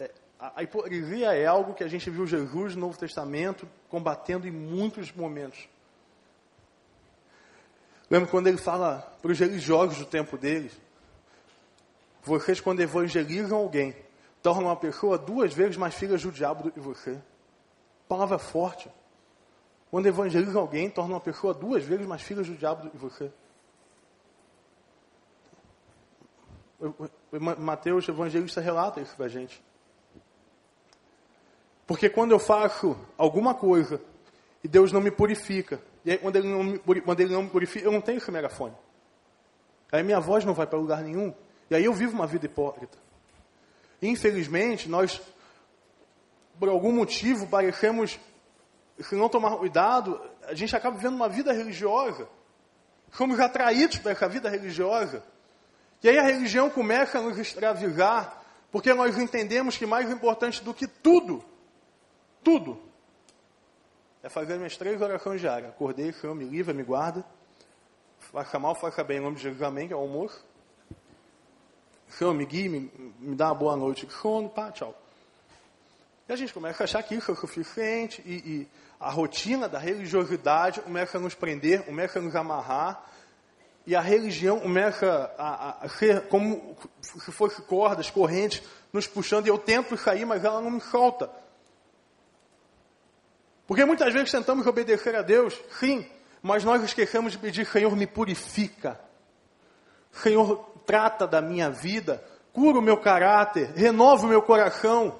[0.00, 4.46] é, a, a hipocrisia é algo que a gente viu Jesus no Novo Testamento combatendo
[4.46, 5.68] em muitos momentos.
[8.08, 10.72] Lembra quando ele fala para os religiosos do tempo deles?
[12.22, 13.94] Vocês, quando evangelizam alguém,
[14.42, 17.20] tornam uma pessoa duas vezes mais filha do diabo do que você.
[18.08, 18.90] Palavra forte.
[19.90, 23.32] Quando evangelizam alguém, tornam uma pessoa duas vezes mais filha do diabo do que você.
[27.58, 29.62] Mateus, evangelista, relata isso para a gente.
[31.86, 34.00] Porque quando eu faço alguma coisa
[34.62, 37.84] e Deus não me purifica, e quando, ele não me, quando ele não me purifica,
[37.84, 38.74] eu não tenho esse megafone.
[39.90, 41.34] Aí minha voz não vai para lugar nenhum.
[41.68, 42.96] E aí eu vivo uma vida hipócrita.
[44.00, 45.20] Infelizmente, nós,
[46.60, 48.20] por algum motivo, parecemos,
[49.00, 52.28] se não tomar cuidado, a gente acaba vivendo uma vida religiosa.
[53.10, 55.24] Somos atraídos para essa vida religiosa.
[56.04, 60.72] E aí a religião começa a nos extraviar, porque nós entendemos que mais importante do
[60.72, 61.44] que tudo,
[62.44, 62.80] tudo,
[64.26, 65.70] é fazer minhas três orações diárias.
[65.70, 67.24] Acordei, Senhor, me livra, me guarda.
[68.18, 70.44] Faça mal, faça bem, em nome de Jesus, amém, que é o almoço.
[72.08, 75.00] Senhor, me guie, me, me dá uma boa noite de sono, pá, tchau.
[76.28, 79.78] E a gente começa a achar que isso é suficiente e, e a rotina da
[79.78, 83.08] religiosidade começa a nos prender, começa a nos amarrar
[83.86, 88.60] e a religião começa a, a, ser como se fosse cordas, correntes,
[88.92, 91.30] nos puxando, e eu tento sair, mas ela não me solta.
[93.66, 96.06] Porque muitas vezes tentamos obedecer a Deus, sim,
[96.42, 99.00] mas nós esquecemos de pedir, Senhor, me purifica.
[100.12, 105.18] Senhor, trata da minha vida, cura o meu caráter, renova o meu coração.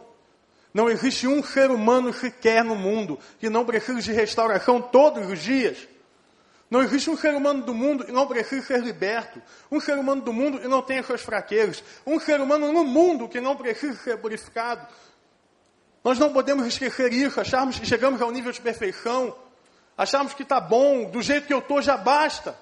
[0.73, 5.41] Não existe um ser humano sequer no mundo que não precise de restauração todos os
[5.41, 5.89] dias.
[6.71, 9.41] Não existe um ser humano do mundo que não precise ser liberto.
[9.71, 11.83] Um ser humano do mundo que não tenha suas fraquezas.
[12.07, 14.87] Um ser humano no mundo que não precise ser purificado.
[16.07, 19.37] Nós não podemos esquecer isso, acharmos que chegamos ao nível de perfeição,
[19.99, 22.57] acharmos que está bom, do jeito que eu estou já basta.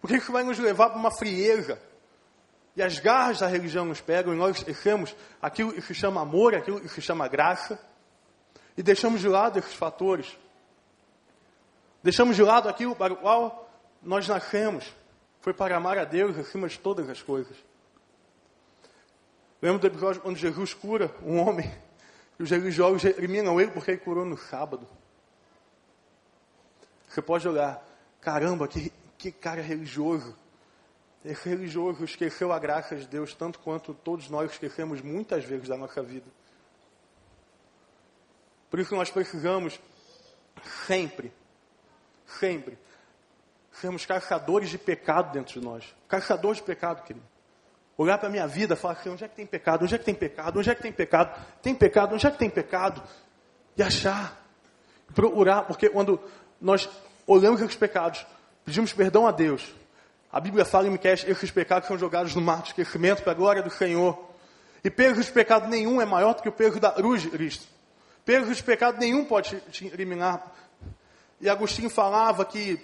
[0.00, 1.82] Porque isso vai nos levar para uma frieza.
[2.76, 6.54] E as garras da religião nos pegam e nós esquecemos aquilo que se chama amor,
[6.54, 7.76] aquilo que se chama graça.
[8.76, 10.38] E deixamos de lado esses fatores.
[12.04, 13.68] Deixamos de lado aquilo para o qual
[14.00, 14.94] nós nascemos.
[15.40, 17.56] Foi para amar a Deus acima de todas as coisas.
[19.60, 21.72] Lembra do episódio quando Jesus cura um homem?
[22.38, 24.86] E os religiosos recriminam ele porque ele curou no sábado.
[27.08, 27.82] Você pode olhar,
[28.20, 30.36] caramba, que, que cara religioso.
[31.24, 35.76] Esse religioso esqueceu a graça de Deus tanto quanto todos nós esquecemos muitas vezes da
[35.76, 36.26] nossa vida.
[38.70, 39.80] Por isso nós precisamos
[40.86, 41.32] sempre,
[42.26, 42.78] sempre,
[43.72, 45.94] sermos caçadores de pecado dentro de nós.
[46.08, 47.26] Caçadores de pecado, querido.
[47.98, 49.84] Olhar para a minha vida falar assim, onde é que tem pecado?
[49.84, 50.58] Onde é que tem pecado?
[50.58, 51.46] Onde é que tem pecado?
[51.62, 52.14] Tem pecado?
[52.14, 53.02] Onde é que tem pecado?
[53.76, 54.44] E achar.
[55.14, 56.20] Procurar, porque quando
[56.60, 56.88] nós
[57.26, 58.26] olhamos esses pecados,
[58.64, 59.74] pedimos perdão a Deus.
[60.30, 63.34] A Bíblia fala em Miquel, esses pecados são jogados no mar de esquecimento para a
[63.34, 64.26] glória do Senhor.
[64.84, 67.66] E peso de pecado nenhum é maior do que o peso da cruz de Cristo.
[68.24, 70.52] Peso de pecado nenhum pode te eliminar.
[71.40, 72.78] E Agostinho falava que,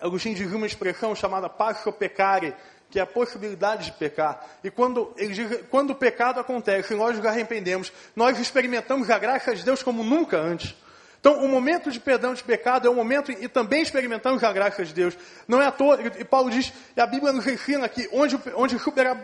[0.00, 2.54] Agostinho dizia uma expressão chamada passo pecare,
[2.90, 4.44] que é a possibilidade de pecar.
[4.62, 9.54] E quando, diz, quando o pecado acontece e nós nos arrependemos, nós experimentamos a graça
[9.54, 10.74] de Deus como nunca antes.
[11.20, 14.84] Então, o momento de perdão de pecado é o momento e também experimentamos a graça
[14.84, 15.18] de Deus.
[15.48, 18.76] Não é à toa, e Paulo diz, e a Bíblia nos ensina que onde, onde,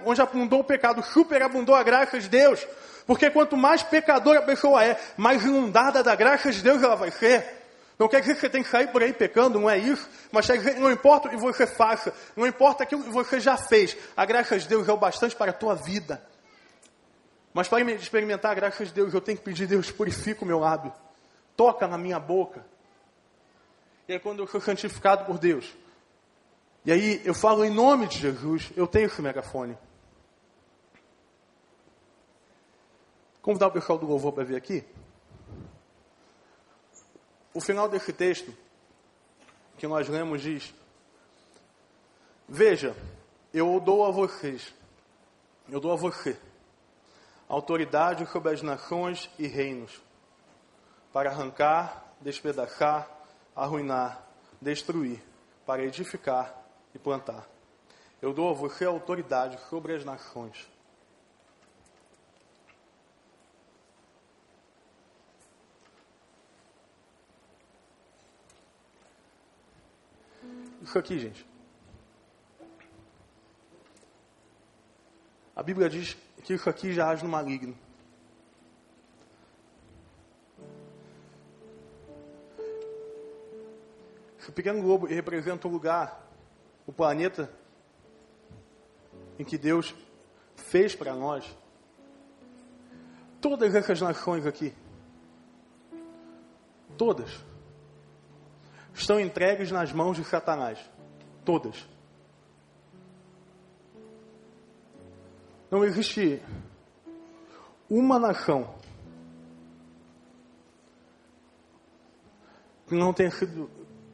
[0.04, 2.66] onde abundou o pecado, superabundou a graça de Deus.
[3.06, 7.12] Porque quanto mais pecadora a pessoa é, mais inundada da graça de Deus ela vai
[7.12, 7.61] ser.
[8.02, 10.10] Não quer dizer que você tem que sair por aí pecando, não é isso.
[10.32, 14.24] Mas não importa o que você faça, não importa aquilo que você já fez, a
[14.24, 16.20] graça de Deus é o bastante para a tua vida.
[17.54, 20.58] Mas para experimentar a graça de Deus, eu tenho que pedir, Deus, purifica o meu
[20.58, 20.92] lábio.
[21.56, 22.66] Toca na minha boca.
[24.08, 25.72] E aí quando eu sou santificado por Deus,
[26.84, 29.78] e aí eu falo em nome de Jesus, eu tenho esse megafone.
[33.40, 34.84] Convidar o pessoal do louvor para vir aqui.
[37.54, 38.52] O final desse texto
[39.78, 40.74] que nós lemos diz:
[42.48, 42.96] Veja,
[43.52, 44.74] eu dou a vocês,
[45.68, 46.38] eu dou a você
[47.52, 50.00] autoridade sobre as nações e reinos,
[51.12, 53.06] para arrancar, despedaçar,
[53.54, 54.26] arruinar,
[54.58, 55.22] destruir,
[55.66, 56.54] para edificar
[56.94, 57.46] e plantar.
[58.22, 60.66] Eu dou a você autoridade sobre as nações.
[70.82, 71.46] Isso aqui, gente.
[75.54, 77.76] A Bíblia diz que isso aqui já age no maligno.
[84.40, 86.28] Esse pequeno globo representa o lugar,
[86.84, 87.48] o planeta
[89.38, 89.94] em que Deus
[90.56, 91.56] fez para nós.
[93.40, 94.74] Todas essas nações aqui,
[96.98, 97.30] todas,
[98.94, 100.78] estão entregues nas mãos de Satanás.
[101.44, 101.88] Todas.
[105.70, 106.42] Não existe
[107.88, 108.74] uma nação
[112.86, 113.70] que não tenha sido,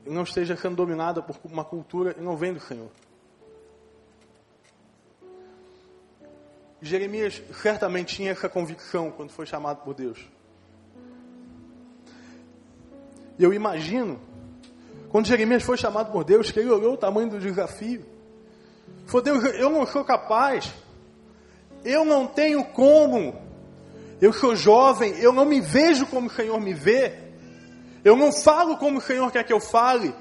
[0.07, 2.91] não esteja sendo dominada por uma cultura e não vem do Senhor.
[6.81, 10.29] Jeremias certamente tinha essa convicção quando foi chamado por Deus.
[13.39, 14.21] Eu imagino,
[15.11, 18.05] quando Jeremias foi chamado por Deus, que ele olhou o tamanho do desafio.
[19.07, 20.73] Falou, Deus, eu não sou capaz.
[21.85, 23.35] Eu não tenho como.
[24.21, 27.15] Eu sou jovem, eu não me vejo como o Senhor me vê.
[28.05, 30.15] Eu não falo como o Senhor quer que eu fale.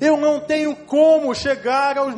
[0.00, 2.14] Eu não tenho como chegar aos,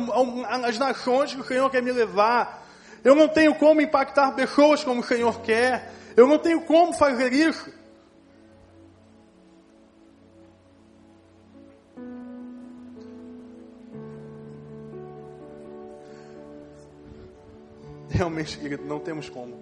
[0.65, 2.67] às nações que o Senhor quer me levar.
[3.03, 5.93] Eu não tenho como impactar pessoas como o Senhor quer.
[6.17, 7.71] Eu não tenho como fazer isso.
[18.19, 19.57] Realmente, querido, não temos como.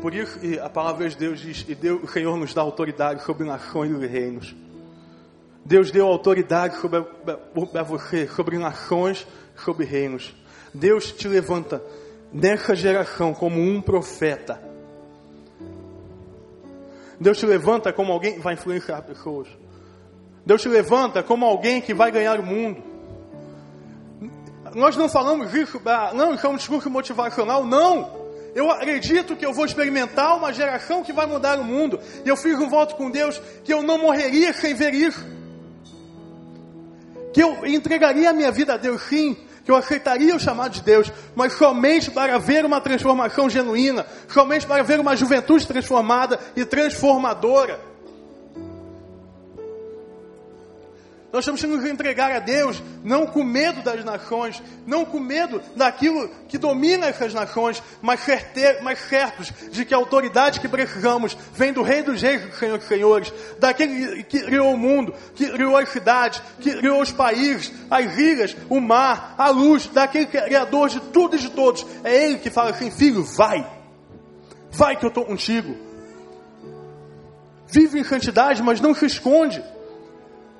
[0.00, 3.46] Por isso, a palavra de Deus diz: e Deus, o Senhor nos dá autoridade sobre
[3.46, 4.56] nações e reinos.
[5.62, 10.34] Deus deu autoridade sobre a, a você, sobre nações, sobre reinos.
[10.72, 11.84] Deus te levanta
[12.32, 14.58] nessa geração como um profeta.
[17.20, 19.46] Deus te levanta como alguém que vai influenciar pessoas.
[20.46, 22.89] Deus te levanta como alguém que vai ganhar o mundo.
[24.74, 25.80] Nós não falamos isso,
[26.14, 28.20] não, isso é um discurso motivacional, não.
[28.54, 32.00] Eu acredito que eu vou experimentar uma geração que vai mudar o mundo.
[32.24, 35.24] E eu fiz um voto com Deus que eu não morreria sem ver isso.
[37.32, 40.82] Que eu entregaria a minha vida a Deus sim, que eu aceitaria o chamado de
[40.82, 46.64] Deus, mas somente para ver uma transformação genuína, somente para ver uma juventude transformada e
[46.64, 47.89] transformadora.
[51.32, 55.62] Nós temos que nos entregar a Deus, não com medo das nações, não com medo
[55.76, 61.36] daquilo que domina essas nações, mas, certer, mas certos de que a autoridade que precisamos
[61.54, 65.48] vem do Rei dos Reis, do Senhor dos Senhores, daquele que criou o mundo, que
[65.48, 70.88] criou as cidades, que criou os países, as ilhas, o mar, a luz, daquele Criador
[70.88, 71.86] de tudo e de todos.
[72.02, 73.64] É Ele que fala assim: filho, vai,
[74.72, 75.76] vai que eu estou contigo.
[77.68, 79.62] Vive em santidade, mas não se esconde.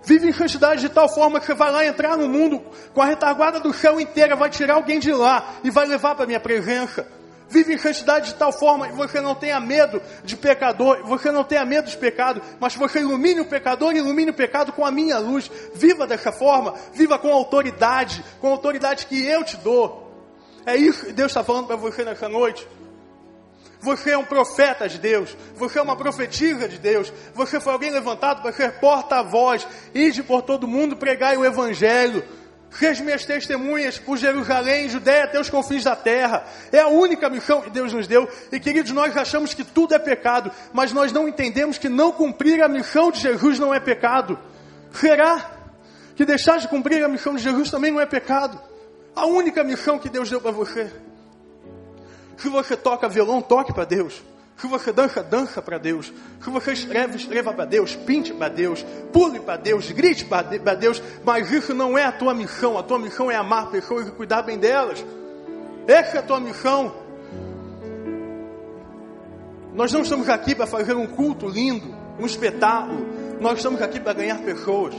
[0.03, 2.63] Vive em santidade de tal forma que você vai lá entrar no mundo
[2.95, 6.25] com a retaguarda do céu inteira, vai tirar alguém de lá e vai levar para
[6.25, 7.07] a minha presença.
[7.51, 11.43] Vive em santidade de tal forma que você não tenha medo de pecador, você não
[11.43, 14.91] tenha medo de pecado, mas você ilumine o pecador e ilumine o pecado com a
[14.91, 15.51] minha luz.
[15.75, 20.09] Viva dessa forma, viva com autoridade, com autoridade que eu te dou.
[20.65, 22.67] É isso que Deus está falando para você nessa noite.
[23.81, 25.37] Você é um profeta de Deus.
[25.57, 27.13] Você é uma profetisa de Deus.
[27.35, 29.67] Você foi alguém levantado para ser porta-voz.
[29.95, 32.23] Ide por todo mundo pregar o Evangelho.
[32.71, 36.47] Seja minhas testemunhas por Jerusalém, Judéia, até os confins da terra.
[36.71, 38.29] É a única missão que Deus nos deu.
[38.53, 42.63] E queridos, nós achamos que tudo é pecado, mas nós não entendemos que não cumprir
[42.63, 44.39] a missão de Jesus não é pecado.
[44.93, 45.51] Será
[46.15, 48.61] que deixar de cumprir a missão de Jesus também não é pecado?
[49.17, 50.93] A única missão que Deus deu para você.
[52.41, 54.23] Se você toca violão, toque para Deus.
[54.57, 56.11] Se você dança, dança para Deus.
[56.43, 57.95] Se você escreve, escreva para Deus.
[57.95, 58.85] Pinte para Deus.
[59.13, 59.91] Pule para Deus.
[59.91, 61.03] Grite para Deus.
[61.23, 62.79] Mas isso não é a tua missão.
[62.79, 65.05] A tua missão é amar pessoas e cuidar bem delas.
[65.87, 66.95] Essa é a tua missão.
[69.75, 73.07] Nós não estamos aqui para fazer um culto lindo, um espetáculo.
[73.39, 74.95] Nós estamos aqui para ganhar pessoas.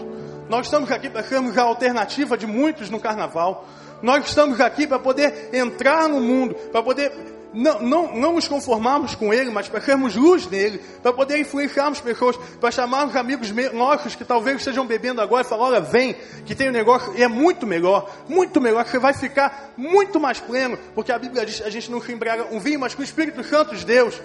[0.47, 3.65] Nós estamos aqui para sermos a alternativa de muitos no carnaval.
[4.01, 7.11] Nós estamos aqui para poder entrar no mundo, para poder
[7.53, 11.99] não, não, não nos conformarmos com Ele, mas para sermos luz nele, para poder influenciarmos
[11.99, 16.55] pessoas, para chamarmos amigos nossos que talvez estejam bebendo agora e falar, olha, vem, que
[16.55, 20.39] tem um negócio, e é muito melhor, muito melhor, que você vai ficar muito mais
[20.39, 23.05] pleno, porque a Bíblia diz, a gente não se embriaga um vinho, mas com o
[23.05, 24.21] Espírito Santo de Deus.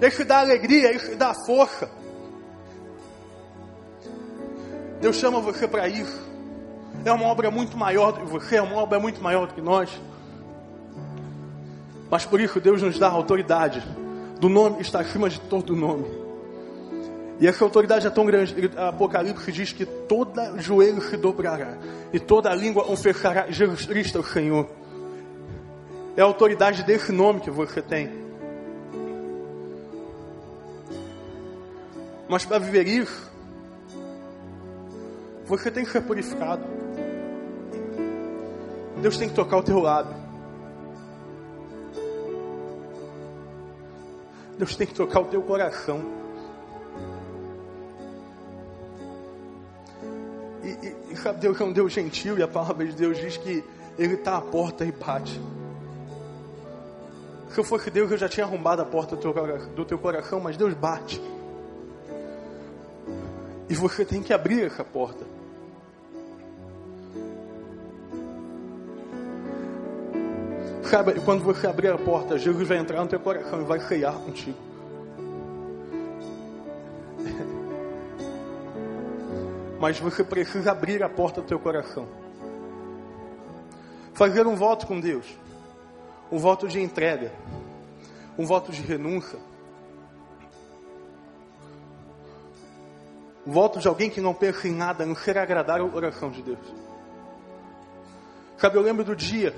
[0.00, 1.88] Ele dá alegria, ele dá força.
[5.00, 6.31] Deus chama você para isso.
[7.04, 9.60] É uma obra muito maior do que você, é uma obra muito maior do que
[9.60, 9.90] nós.
[12.10, 13.82] Mas por isso Deus nos dá autoridade.
[14.38, 16.06] Do nome está acima de todo nome.
[17.40, 18.70] E essa autoridade é tão grande.
[18.76, 21.76] Apocalipse diz que toda joelho se dobrará
[22.12, 24.68] e toda língua confessará Jesus Cristo é o Senhor.
[26.16, 28.10] É a autoridade desse nome que você tem.
[32.28, 33.30] Mas para viver isso,
[35.46, 36.81] você tem que ser purificado.
[39.02, 40.14] Deus tem que tocar o teu lado.
[44.56, 46.00] Deus tem que tocar o teu coração.
[50.62, 53.64] E, e, sabe, Deus é um Deus gentil e a palavra de Deus diz que
[53.98, 55.40] Ele está à porta e bate.
[57.50, 60.38] Se eu fosse Deus, eu já tinha arrombado a porta do teu, do teu coração,
[60.38, 61.20] mas Deus bate.
[63.68, 65.31] E você tem que abrir essa porta.
[70.84, 74.14] Sabe, quando você abrir a porta, Jesus vai entrar no teu coração e vai ceiar
[74.14, 74.58] contigo.
[79.80, 82.06] Mas você precisa abrir a porta do teu coração.
[84.12, 85.24] Fazer um voto com Deus.
[86.30, 87.32] Um voto de entrega.
[88.36, 89.38] Um voto de renúncia.
[93.46, 96.42] Um voto de alguém que não pensa em nada, não quer agradar o coração de
[96.42, 96.74] Deus.
[98.56, 99.54] Sabe, eu lembro do dia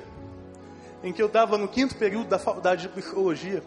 [1.04, 3.62] em que eu estava no quinto período da faculdade de psicologia.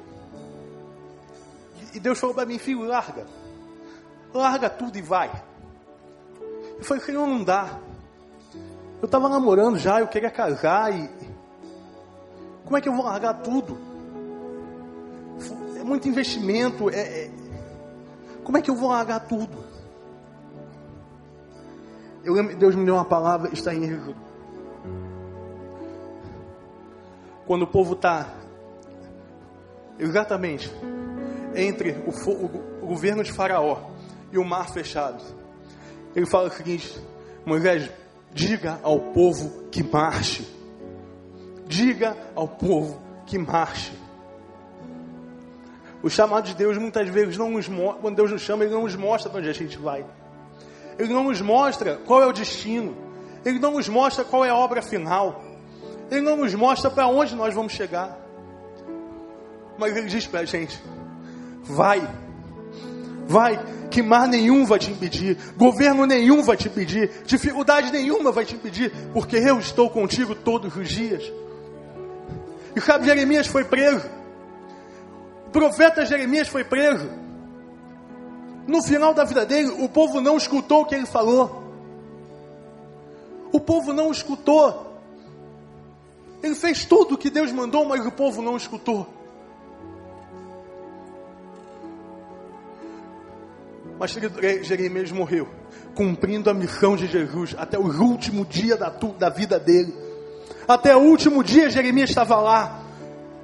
[1.94, 3.28] E Deus falou para mim, filho, larga.
[4.34, 5.32] Larga tudo e vai.
[6.80, 7.80] Eu falei, Senhor, não dá.
[9.00, 11.08] Eu estava namorando já, eu queria casar e.
[12.66, 13.78] Como é que eu vou largar tudo?
[15.80, 16.90] É muito investimento.
[16.90, 17.32] É, é...
[18.44, 19.64] Como é que eu vou largar tudo?
[22.24, 24.27] Eu lembro, Deus me deu uma palavra, está em Êxodo
[27.48, 28.28] quando o povo está
[29.98, 30.70] exatamente
[31.56, 33.90] entre o, o, governo de Faraó
[34.32, 35.24] e o mar fechado,
[36.14, 37.00] ele fala o seguinte:
[37.46, 37.90] Moisés,
[38.34, 40.46] diga ao povo que marche.
[41.66, 43.94] Diga ao povo que marche.
[46.04, 48.84] O chamado de Deus muitas vezes não nos mostra, quando Deus nos chama, Ele não
[48.84, 50.06] nos mostra para onde a gente vai.
[51.00, 52.96] Ele não nos mostra qual é o destino.
[53.44, 55.47] Ele não nos mostra qual é a obra final.
[56.10, 58.18] Ele não nos mostra para onde nós vamos chegar.
[59.78, 60.82] Mas ele diz para a gente:
[61.64, 62.08] vai,
[63.28, 68.46] vai, que mar nenhum vai te impedir, governo nenhum vai te impedir, dificuldade nenhuma vai
[68.46, 71.24] te impedir, porque eu estou contigo todos os dias.
[72.76, 74.08] E sabe, Jeremias foi preso.
[75.48, 77.10] O profeta Jeremias foi preso.
[78.68, 81.64] No final da vida dele, o povo não escutou o que ele falou.
[83.52, 84.87] O povo não escutou.
[86.42, 89.08] Ele fez tudo o que Deus mandou, mas o povo não escutou.
[94.00, 94.12] Mas
[94.62, 95.48] Jeremias morreu,
[95.96, 99.94] cumprindo a missão de Jesus até o último dia da, da vida dele.
[100.68, 102.84] Até o último dia Jeremias estava lá.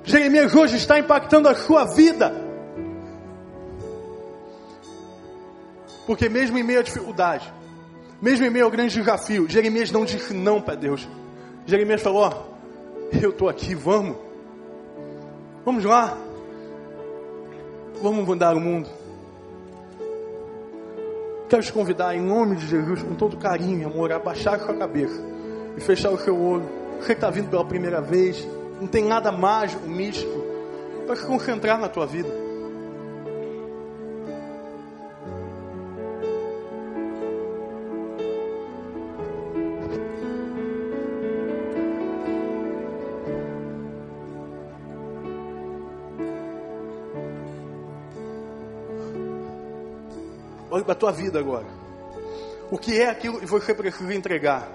[0.04, 2.32] Jeremias hoje está impactando a sua vida.
[6.06, 7.52] Porque mesmo em meio à dificuldade,
[8.22, 11.08] mesmo em meio ao grande desafio, Jeremias não disse não para Deus.
[11.66, 12.53] Jeremias falou:
[13.22, 14.18] eu estou aqui, vamos.
[15.66, 16.18] Vamos lá.
[18.02, 18.90] Vamos mudar o mundo.
[21.50, 24.60] Quero te convidar, em nome de Jesus, com todo carinho e amor, a baixar a
[24.60, 25.22] sua cabeça
[25.78, 26.68] e fechar o seu olho.
[27.00, 28.48] Você que está vindo pela primeira vez,
[28.80, 30.44] não tem nada mágico, místico,
[31.06, 32.43] para se concentrar na tua vida.
[50.92, 51.66] A tua vida agora.
[52.70, 54.68] O que é aquilo que você precisa entregar?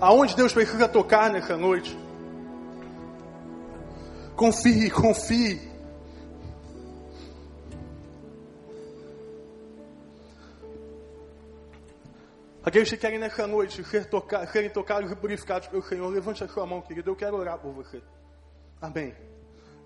[0.00, 1.96] Aonde Deus precisa tocar nessa noite?
[4.34, 5.76] Confie, confie.
[12.62, 16.48] Aqueles que querem nessa noite ser tocar, serem tocados e purificados pelo Senhor, levante a
[16.48, 17.10] sua mão, querido.
[17.10, 18.02] Eu quero orar por você.
[18.82, 19.14] Amém.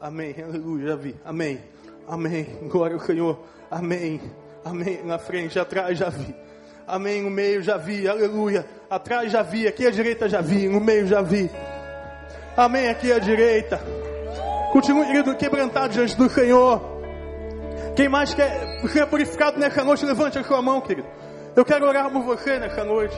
[0.01, 0.35] Amém.
[0.43, 0.99] Aleluia.
[1.25, 1.62] Amém.
[2.09, 2.45] Amém.
[2.68, 3.39] Glória ao Senhor.
[3.71, 4.18] Amém.
[4.65, 5.01] Amém.
[5.05, 6.35] Na frente, atrás já vi.
[6.87, 7.23] Amém.
[7.23, 8.09] No meio já vi.
[8.09, 8.67] Aleluia.
[8.89, 9.67] Atrás já vi.
[9.67, 10.69] Aqui à direita já vi.
[10.69, 11.51] No meio já vi.
[12.57, 12.89] Amém.
[12.89, 13.81] Aqui à direita.
[14.73, 16.81] Continue, querido, quebrantado diante do Senhor.
[17.97, 21.09] Quem mais quer ser purificado nessa noite, levante a sua mão, querido.
[21.57, 23.17] Eu quero orar por você nessa noite.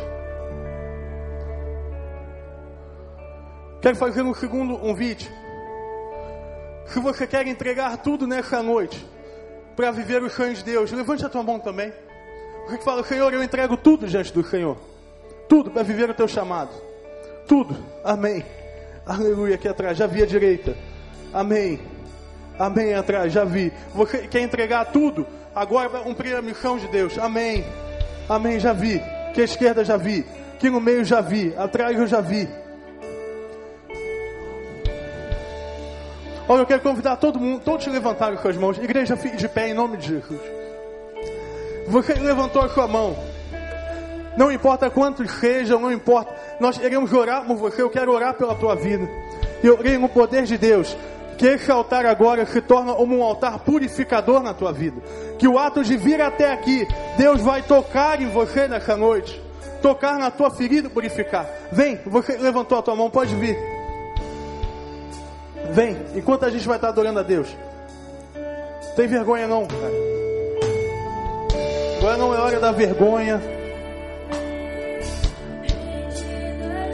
[3.82, 5.30] Quero fazer um segundo convite.
[6.86, 9.06] Se você quer entregar tudo nessa noite,
[9.76, 10.90] para viver os sonhos de Deus.
[10.92, 11.92] Levante a tua mão também.
[12.66, 14.76] Você que fala, Senhor, eu entrego tudo diante do Senhor.
[15.48, 16.70] Tudo para viver o teu chamado.
[17.46, 17.76] Tudo.
[18.04, 18.44] Amém.
[19.04, 19.56] Aleluia.
[19.56, 20.76] Aqui atrás, já vi a direita.
[21.32, 21.80] Amém.
[22.58, 22.94] Amém.
[22.94, 23.72] Atrás, já vi.
[23.94, 25.26] Você quer entregar tudo?
[25.54, 27.18] Agora vai cumprir a missão de Deus.
[27.18, 27.64] Amém.
[28.28, 28.60] Amém.
[28.60, 29.00] Já vi.
[29.34, 30.24] Que a esquerda já vi.
[30.58, 31.54] Que no meio já vi.
[31.56, 32.48] Atrás eu já vi.
[36.52, 38.76] Olha, eu quero convidar todo mundo, todos levantaram suas mãos.
[38.76, 40.38] Igreja, fique de pé em nome de Jesus.
[41.88, 43.16] Você levantou a sua mão.
[44.36, 46.30] Não importa quantos sejam, não importa.
[46.60, 47.80] Nós queremos orar por você.
[47.80, 49.08] Eu quero orar pela tua vida.
[49.64, 50.94] E eu creio no poder de Deus.
[51.38, 55.00] Que esse altar agora se torna como um altar purificador na tua vida.
[55.38, 56.86] Que o ato de vir até aqui,
[57.16, 59.42] Deus vai tocar em você nessa noite.
[59.80, 61.48] Tocar na tua ferida e purificar.
[61.72, 63.81] Vem, você levantou a tua mão, pode vir.
[65.70, 67.48] Vem, enquanto a gente vai estar adorando a Deus.
[68.96, 69.92] Tem vergonha não, cara.
[71.98, 73.40] Agora não é hora da vergonha.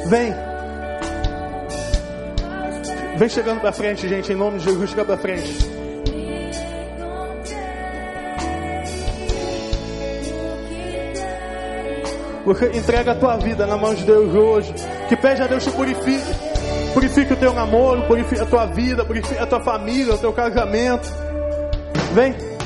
[0.06, 0.34] Vem.
[3.16, 5.78] Vem chegando para frente, gente, em nome de Jesus, chega para frente.
[12.44, 14.72] Você entrega a tua vida na mão de Deus hoje.
[15.08, 16.57] Que pede a Deus te purifique.
[16.94, 21.08] Purifique o teu namoro, purifique a tua vida, purifique a tua família, o teu casamento.
[22.12, 22.57] Vem.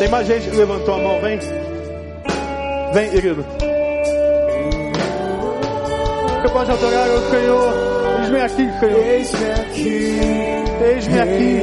[0.00, 1.38] Tem mais gente que levantou a mão, vem.
[2.94, 3.44] Vem, querido.
[6.40, 7.74] Você pode adorar o Senhor.
[8.20, 8.98] Eis-me aqui, Senhor.
[8.98, 10.18] Eis-me aqui.
[10.82, 11.60] Eis-me aqui.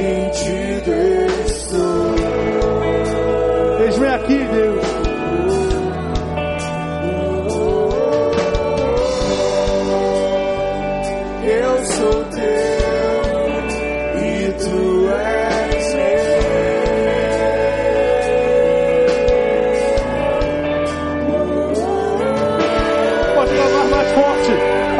[3.82, 4.87] Eis-me aqui, Deus.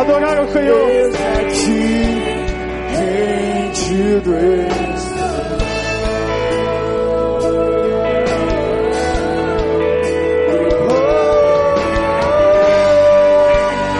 [0.08, 0.86] Adorar o Senhor.
[0.86, 0.88] meu.
[0.88, 2.22] Eis-me aqui,
[2.96, 4.78] rendido estou.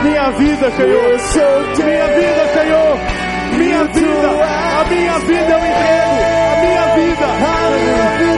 [0.02, 1.18] Minha vida, Senhor.
[1.76, 2.98] Minha vida, Senhor.
[3.58, 4.28] Minha vida.
[4.80, 5.68] A minha vida eu entrego.
[5.68, 6.48] A.
[6.48, 7.26] A minha vida.
[7.26, 7.36] A
[7.76, 8.37] minha vida.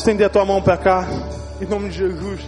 [0.00, 1.04] Estender a tua mão para cá,
[1.60, 2.40] em nome de Jesus.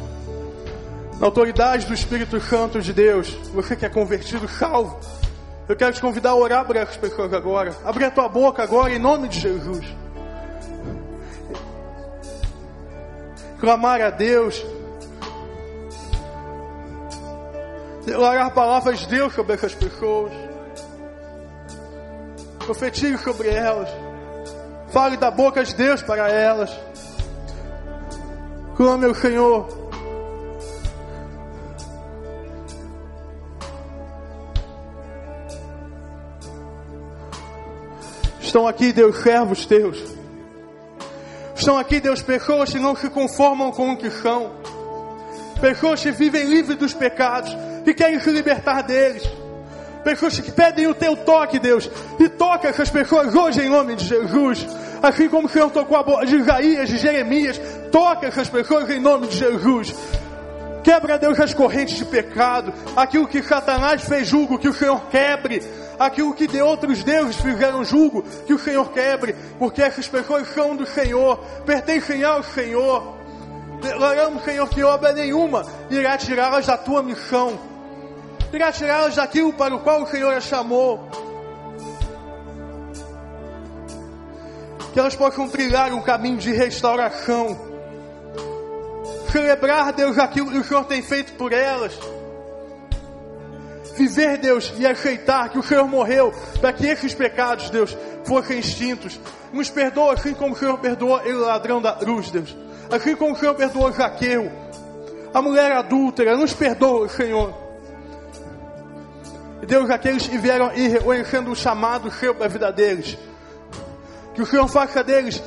[1.21, 4.99] Na autoridade do Espírito Santo de Deus, você que é convertido, salvo.
[5.69, 7.77] Eu quero te convidar a orar por essas pessoas agora.
[7.85, 9.85] Abre a tua boca agora, em nome de Jesus.
[13.61, 14.65] Clamar a Deus.
[18.07, 20.33] Declarar palavras de Deus sobre essas pessoas.
[22.65, 23.91] Profetize sobre elas.
[24.89, 26.92] Fale da boca de Deus para elas.
[28.83, 29.69] Clame ao Senhor.
[38.41, 40.03] Estão aqui, Deus, servos teus.
[41.55, 44.51] Estão aqui, Deus, pessoas que não se conformam com o que são.
[45.61, 49.23] Pessoas que vivem livres dos pecados, que querem se libertar deles.
[50.05, 51.89] Pessoas que pedem o teu toque, Deus.
[52.19, 54.67] E toca essas pessoas hoje em nome de Jesus.
[55.03, 57.61] Assim como o Senhor tocou a boca de Isaías, de Jeremias.
[57.91, 59.95] Toca essas pessoas em nome de Jesus.
[60.83, 62.73] Quebra, Deus, as correntes de pecado.
[62.97, 65.63] Aquilo que Satanás fez julgo, que o Senhor quebre.
[65.99, 69.35] Aquilo que de outros deuses fizeram julgo, que o Senhor quebre.
[69.59, 73.17] Porque essas pessoas são do Senhor, pertencem ao Senhor.
[73.81, 77.72] Declaramos, Senhor, que obra nenhuma irá tirá-las da tua missão.
[78.53, 81.09] Irá tirá-las daquilo para o qual o Senhor as chamou.
[84.93, 87.59] Que elas possam trilhar um caminho de restauração.
[89.31, 91.99] Celebrar, Deus, aquilo que o Senhor tem feito por elas.
[93.97, 99.19] Viver, Deus, e aceitar que o Senhor morreu para que esses pecados, Deus, fossem extintos.
[99.51, 102.55] Nos perdoa assim como o Senhor perdoou o ladrão da cruz, Deus.
[102.91, 104.53] Assim como o Senhor perdoou Zaqueu,
[105.33, 107.62] a mulher adúltera, nos perdoa, Senhor.
[109.67, 113.17] Deus, aqueles que vieram e reconhecendo o chamado seu para a vida deles,
[114.35, 115.43] que o Senhor faça deles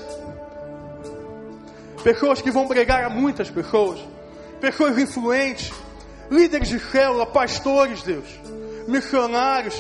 [2.04, 4.00] pessoas que vão pregar a muitas pessoas,
[4.62, 5.74] pessoas influentes,
[6.30, 8.28] líderes de célula, pastores, Deus,
[8.88, 9.76] missionários,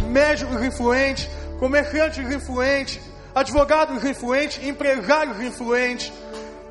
[0.00, 1.28] médicos influentes,
[1.58, 3.00] comerciantes influentes,
[3.34, 6.12] advogados influentes, empresários influentes.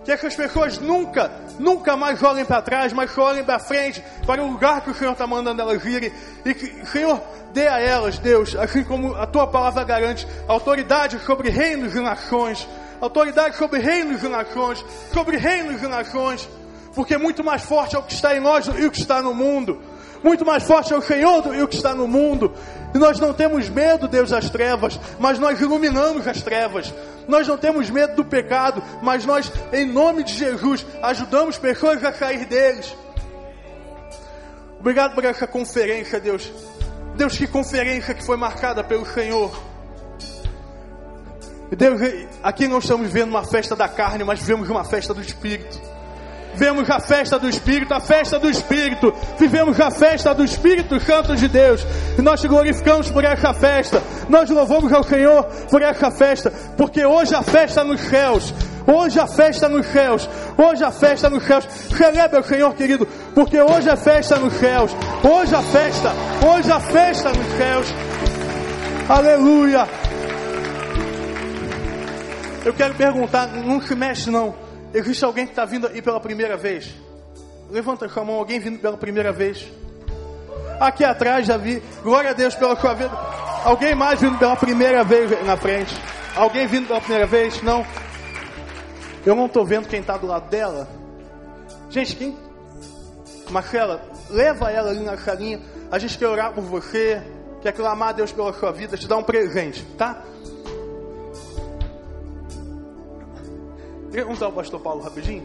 [0.05, 4.51] Que essas pessoas nunca, nunca mais olhem para trás, mas olhem para frente, para o
[4.51, 6.11] lugar que o Senhor está mandando elas irem.
[6.45, 7.21] E que, Senhor,
[7.53, 12.67] dê a elas, Deus, assim como a tua palavra garante, autoridade sobre reinos e nações,
[12.99, 14.83] autoridade sobre reinos e nações,
[15.13, 16.49] sobre reinos e nações,
[16.95, 19.21] porque muito mais forte é o que está em nós do que o que está
[19.21, 19.81] no mundo.
[20.23, 22.53] Muito mais forte é o Senhor do que o que está no mundo.
[22.93, 26.93] E nós não temos medo, Deus, das trevas, mas nós iluminamos as trevas.
[27.27, 32.13] Nós não temos medo do pecado, mas nós, em nome de Jesus, ajudamos pessoas a
[32.13, 32.95] sair deles.
[34.79, 36.51] Obrigado por essa conferência, Deus.
[37.15, 39.57] Deus, que conferência que foi marcada pelo Senhor.
[41.75, 42.01] Deus,
[42.43, 45.92] aqui não estamos vendo uma festa da carne, mas vemos uma festa do Espírito.
[46.55, 49.13] Vemos a festa do Espírito, a festa do Espírito.
[49.39, 51.85] Vivemos a festa do Espírito Santo de Deus.
[52.17, 54.01] E nós te glorificamos por essa festa.
[54.29, 56.51] Nós louvamos ao Senhor por essa festa.
[56.77, 58.53] Porque hoje a festa nos céus.
[58.85, 60.29] Hoje a festa nos céus.
[60.57, 61.67] Hoje a festa nos céus.
[61.97, 63.07] Celebre o Senhor, querido.
[63.33, 64.91] Porque hoje é festa nos céus.
[65.23, 66.11] Hoje a festa.
[66.45, 67.87] Hoje a festa nos céus.
[69.09, 69.87] Aleluia.
[72.65, 74.62] Eu quero perguntar, não se mexe não.
[74.93, 76.93] Existe alguém que está vindo aí pela primeira vez?
[77.69, 79.65] Levanta a mão, alguém vindo pela primeira vez.
[80.79, 81.81] Aqui atrás já vi.
[82.03, 83.11] Glória a Deus pela sua vida.
[83.63, 85.95] Alguém mais vindo pela primeira vez na frente?
[86.35, 87.61] Alguém vindo pela primeira vez?
[87.63, 87.85] Não.
[89.25, 90.87] Eu não estou vendo quem está do lado dela.
[91.89, 92.37] Gente, quem?
[93.49, 95.59] Marcela, leva ela ali na salinha.
[95.91, 97.21] A gente quer orar por você.
[97.61, 98.97] Quer clamar a Deus pela sua vida.
[98.97, 100.21] Te dar um presente, tá?
[104.13, 105.43] Queria convidar o pastor Paulo rapidinho.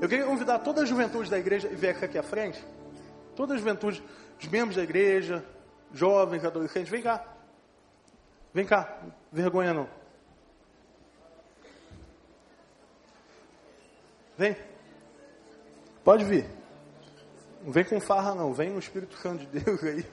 [0.00, 2.60] Eu queria convidar toda a juventude da igreja e vir aqui à frente.
[3.36, 4.02] Toda a juventude,
[4.40, 5.44] os membros da igreja,
[5.94, 7.24] jovens, adolescentes, vem cá.
[8.52, 9.88] Vem cá, vergonha não.
[14.36, 14.56] Vem.
[16.02, 16.50] Pode vir.
[17.62, 20.04] Não vem com farra não, vem no Espírito Santo de Deus aí.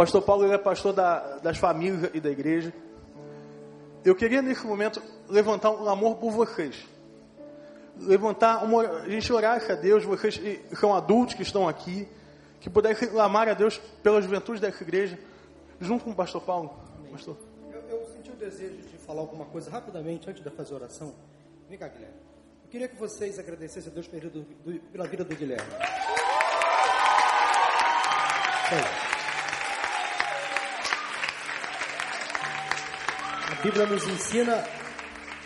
[0.00, 2.72] Pastor Paulo ele é pastor da, das famílias e da igreja.
[4.02, 6.86] Eu queria nesse momento levantar um amor por vocês.
[7.98, 12.08] Levantar uma, a gente orar a Deus, vocês que são adultos que estão aqui,
[12.60, 15.18] que pudessem clamar a Deus pela juventude dessa igreja,
[15.78, 16.74] junto com o pastor Paulo.
[17.12, 17.36] Pastor.
[17.70, 21.12] Eu, eu senti o desejo de falar alguma coisa rapidamente antes de fazer a oração.
[21.68, 22.16] Vem cá, Guilherme.
[22.64, 25.68] Eu queria que vocês agradecessem a Deus pela vida do Guilherme.
[28.72, 29.09] A
[33.62, 34.64] Bíblia nos ensina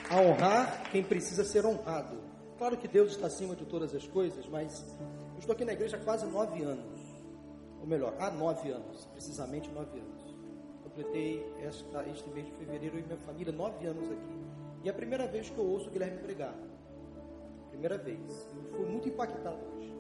[0.09, 2.17] a honrar quem precisa ser honrado.
[2.57, 4.85] Claro que Deus está acima de todas as coisas, mas
[5.33, 7.01] eu estou aqui na igreja há quase nove anos.
[7.81, 10.33] Ou melhor, há nove anos, precisamente nove anos.
[10.85, 14.45] Completei esta, este mês de fevereiro e minha família nove anos aqui.
[14.85, 16.55] E é a primeira vez que eu ouço o Guilherme pregar.
[17.71, 18.49] Primeira vez.
[18.55, 19.93] Eu fui muito impactado hoje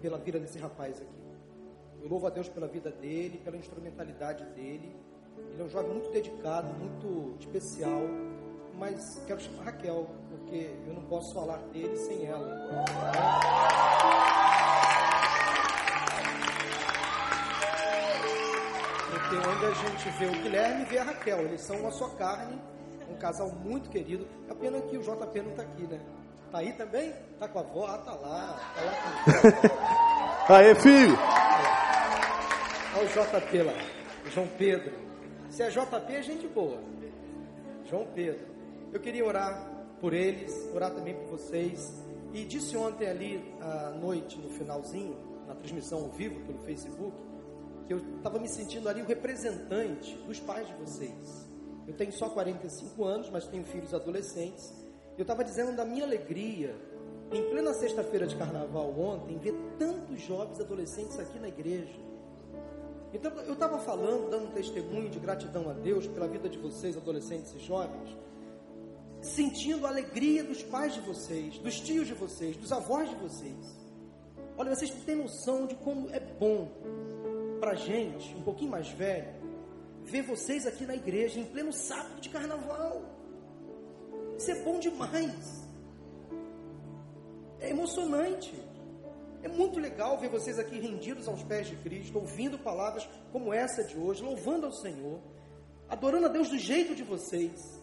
[0.00, 1.20] pela vida desse rapaz aqui.
[2.00, 4.96] Eu louvo a Deus pela vida dele, pela instrumentalidade dele.
[5.52, 8.02] Ele é um jovem muito dedicado, muito especial.
[8.74, 12.84] Mas quero chamar Raquel, porque eu não posso falar dele sem ela.
[19.10, 21.40] Porque onde a gente vê o Guilherme, vê a Raquel.
[21.40, 22.60] Eles são uma só carne,
[23.08, 24.26] um casal muito querido.
[24.48, 26.00] É pena que o JP não está aqui, né?
[26.50, 27.12] Tá aí também?
[27.38, 27.86] Tá com a avó?
[27.86, 28.60] Ah, tá lá.
[28.74, 28.92] Tá lá
[30.46, 31.16] com Aê, filho!
[32.96, 33.72] Olha o JP lá.
[34.32, 35.09] João Pedro.
[35.50, 36.78] Se é JP, é gente boa.
[37.84, 38.46] João Pedro.
[38.92, 39.68] Eu queria orar
[40.00, 41.92] por eles, orar também por vocês.
[42.32, 45.16] E disse ontem ali à noite, no finalzinho,
[45.48, 47.16] na transmissão ao vivo pelo Facebook,
[47.88, 51.48] que eu estava me sentindo ali o representante dos pais de vocês.
[51.88, 54.72] Eu tenho só 45 anos, mas tenho filhos adolescentes.
[55.18, 56.76] Eu estava dizendo da minha alegria,
[57.32, 62.09] em plena sexta-feira de carnaval ontem, ver tantos jovens adolescentes aqui na igreja.
[63.12, 66.96] Então, eu estava falando, dando um testemunho de gratidão a Deus pela vida de vocês,
[66.96, 68.16] adolescentes e jovens,
[69.20, 73.78] sentindo a alegria dos pais de vocês, dos tios de vocês, dos avós de vocês.
[74.56, 76.68] Olha, vocês têm noção de como é bom
[77.60, 79.34] para gente, um pouquinho mais velho,
[80.04, 83.02] ver vocês aqui na igreja em pleno sábado de carnaval.
[84.38, 85.68] Isso é bom demais.
[87.58, 88.54] É emocionante.
[89.42, 93.82] É muito legal ver vocês aqui rendidos aos pés de Cristo, ouvindo palavras como essa
[93.82, 95.18] de hoje, louvando ao Senhor,
[95.88, 97.80] adorando a Deus do jeito de vocês.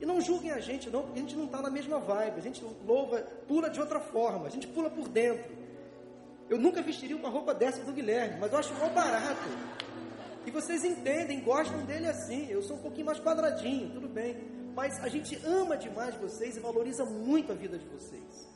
[0.00, 2.38] E não julguem a gente, não, porque a gente não está na mesma vibe.
[2.38, 5.54] A gente louva, pula de outra forma, a gente pula por dentro.
[6.48, 9.48] Eu nunca vestiria uma roupa dessa do Guilherme, mas eu acho mal barato.
[10.46, 12.46] E vocês entendem, gostam dele assim.
[12.50, 14.36] Eu sou um pouquinho mais quadradinho, tudo bem.
[14.74, 18.53] Mas a gente ama demais vocês e valoriza muito a vida de vocês.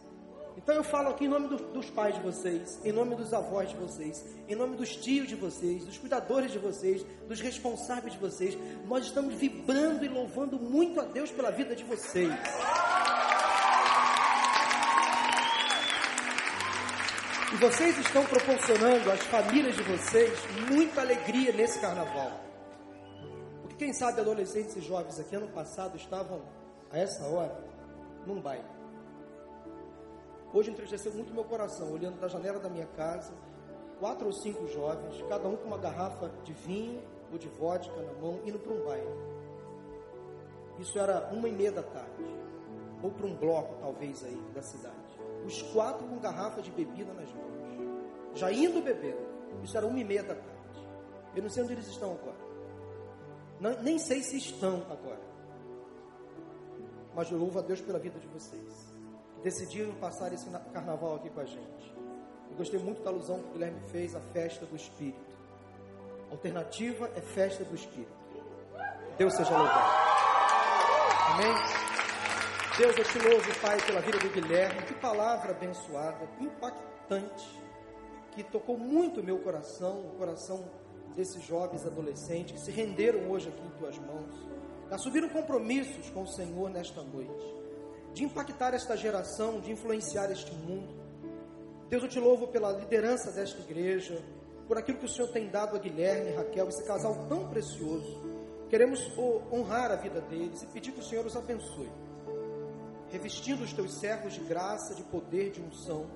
[0.58, 3.70] Então eu falo aqui em nome do, dos pais de vocês, em nome dos avós
[3.70, 8.18] de vocês, em nome dos tios de vocês, dos cuidadores de vocês, dos responsáveis de
[8.18, 8.58] vocês.
[8.84, 12.32] Nós estamos vibrando e louvando muito a Deus pela vida de vocês.
[17.52, 20.36] E vocês estão proporcionando às famílias de vocês
[20.68, 22.32] muita alegria nesse carnaval.
[23.62, 26.42] Porque quem sabe adolescentes e jovens aqui ano passado estavam
[26.90, 27.56] a essa hora
[28.26, 28.77] num baile.
[30.52, 33.32] Hoje entristeceu muito meu coração, olhando da janela da minha casa,
[33.98, 38.12] quatro ou cinco jovens, cada um com uma garrafa de vinho ou de vodka na
[38.14, 39.08] mão, indo para um baile.
[40.78, 42.24] Isso era uma e meia da tarde,
[43.02, 45.08] ou para um bloco talvez aí da cidade
[45.48, 49.16] os quatro com garrafa de bebida nas mãos, já indo beber.
[49.62, 50.86] Isso era uma e meia da tarde.
[51.34, 52.48] Eu não sei onde eles estão agora.
[53.58, 55.20] Não, nem sei se estão agora.
[57.14, 58.87] Mas eu louvo a Deus pela vida de vocês.
[59.42, 61.94] Decidiram passar esse carnaval aqui com a gente.
[62.50, 65.36] Eu gostei muito da alusão que o Guilherme fez à festa do Espírito.
[66.30, 68.12] Alternativa é festa do Espírito.
[69.16, 70.08] Deus seja louvado.
[71.32, 71.54] Amém?
[72.78, 74.82] Deus, eu te louvo, Pai, pela vida do Guilherme.
[74.82, 77.60] Que palavra abençoada, impactante,
[78.32, 80.64] que tocou muito o meu coração, o coração
[81.16, 84.32] desses jovens adolescentes que se renderam hoje aqui em tuas mãos,
[84.90, 87.54] assumiram compromissos com o Senhor nesta noite,
[88.14, 90.96] de impactar esta geração, de influenciar este mundo.
[91.88, 94.22] Deus, eu te louvo pela liderança desta igreja,
[94.66, 98.20] por aquilo que o Senhor tem dado a Guilherme e Raquel, esse casal tão precioso.
[98.68, 99.00] Queremos
[99.50, 101.88] honrar a vida deles e pedir que o Senhor os abençoe
[103.10, 106.06] revestindo os teus servos de graça, de poder, de unção,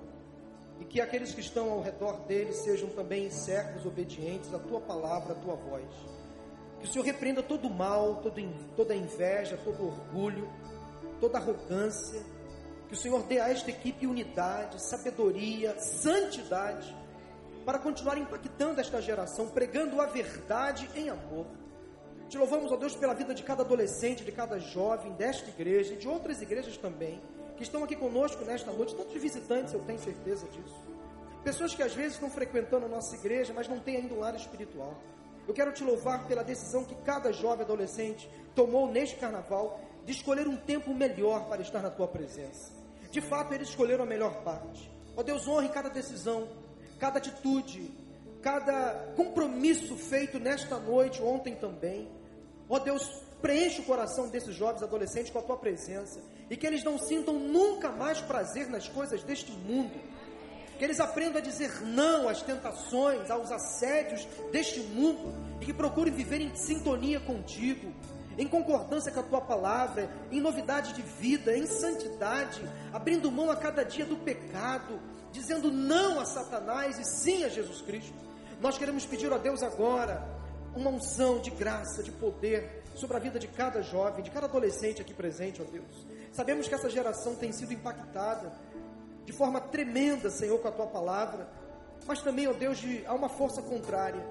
[0.81, 5.33] e que aqueles que estão ao redor deles sejam também servos obedientes à tua palavra,
[5.33, 5.89] à tua voz.
[6.81, 8.23] Que o Senhor repreenda todo o mal,
[8.77, 10.51] toda inveja, todo orgulho,
[11.23, 12.21] toda arrogância.
[12.89, 16.95] Que o Senhor dê a esta equipe unidade, sabedoria, santidade,
[17.65, 21.47] para continuar impactando esta geração, pregando a verdade em amor
[22.33, 25.99] te louvamos, ó Deus, pela vida de cada adolescente, de cada jovem desta igreja e
[25.99, 27.21] de outras igrejas também,
[27.59, 30.75] que estão aqui conosco nesta noite, tantos visitantes, eu tenho certeza disso.
[31.45, 34.35] Pessoas que às vezes estão frequentando a nossa igreja, mas não têm ainda um lar
[34.35, 34.99] espiritual.
[35.47, 40.49] Eu quero te louvar pela decisão que cada jovem adolescente tomou neste carnaval de escolher
[40.49, 42.73] um tempo melhor para estar na tua presença.
[43.11, 44.91] De fato, eles escolheram a melhor parte.
[45.17, 46.49] Ó Deus, honre cada decisão,
[46.99, 47.93] cada atitude,
[48.41, 52.09] cada compromisso feito nesta noite, ontem também.
[52.69, 53.03] Ó Deus,
[53.41, 57.39] preenche o coração desses jovens adolescentes com a tua presença e que eles não sintam
[57.39, 60.01] nunca mais prazer nas coisas deste mundo.
[60.79, 66.13] Que eles aprendam a dizer não às tentações, aos assédios deste mundo e que procurem
[66.13, 67.93] viver em sintonia contigo,
[68.39, 72.63] em concordância com a tua palavra, em novidade de vida, em santidade,
[72.93, 75.01] abrindo mão a cada dia do pecado,
[75.33, 78.15] dizendo não a Satanás e sim a Jesus Cristo.
[78.61, 80.27] Nós queremos pedir a Deus agora
[80.75, 85.01] uma unção de graça, de poder sobre a vida de cada jovem, de cada adolescente
[85.01, 86.07] aqui presente, ó Deus.
[86.33, 88.53] Sabemos que essa geração tem sido impactada
[89.25, 91.49] de forma tremenda, Senhor, com a tua palavra,
[92.07, 94.25] mas também, ó Deus, de, há uma força contrária,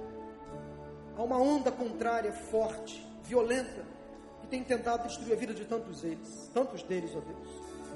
[1.17, 3.85] há uma onda contrária forte, violenta,
[4.51, 7.49] tem tentado destruir a vida de tantos eles, tantos deles, ó Deus,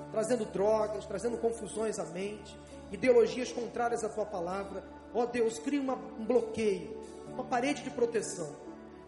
[0.10, 2.58] trazendo drogas, trazendo confusões à mente,
[2.92, 4.82] ideologias contrárias à tua palavra.
[5.14, 6.98] Ó Deus, cria uma, um bloqueio,
[7.28, 8.56] uma parede de proteção,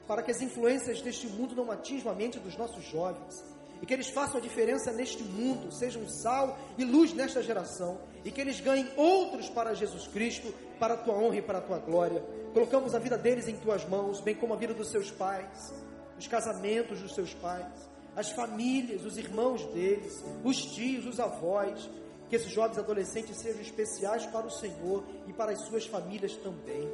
[0.06, 3.44] para que as influências deste mundo não atinjam a mente dos nossos jovens
[3.82, 8.32] e que eles façam a diferença neste mundo, sejam sal e luz nesta geração, e
[8.32, 11.78] que eles ganhem outros para Jesus Cristo, para a tua honra e para a tua
[11.78, 12.24] glória.
[12.54, 15.72] Colocamos a vida deles em tuas mãos, bem como a vida dos seus pais,
[16.18, 21.90] os casamentos dos seus pais, as famílias, os irmãos deles, os tios, os avós.
[22.30, 26.86] Que esses jovens adolescentes sejam especiais para o Senhor e para as suas famílias também.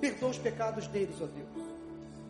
[0.00, 1.68] Perdoa os pecados deles, ó Deus.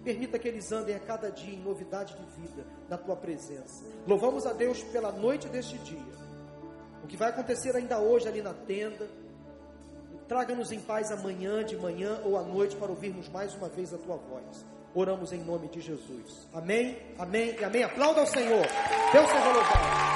[0.05, 3.85] Permita que eles andem a cada dia em novidade de vida na tua presença.
[4.07, 6.21] Louvamos a Deus pela noite deste dia.
[7.03, 9.09] O que vai acontecer ainda hoje ali na tenda.
[10.29, 13.99] Traga-nos em paz amanhã, de manhã ou à noite para ouvirmos mais uma vez a
[13.99, 14.67] tua voz.
[14.95, 16.49] Oramos em nome de Jesus.
[16.53, 17.83] Amém, amém e amém.
[17.85, 18.67] Aplauda ao Senhor.
[19.13, 20.11] Deus seja louvado.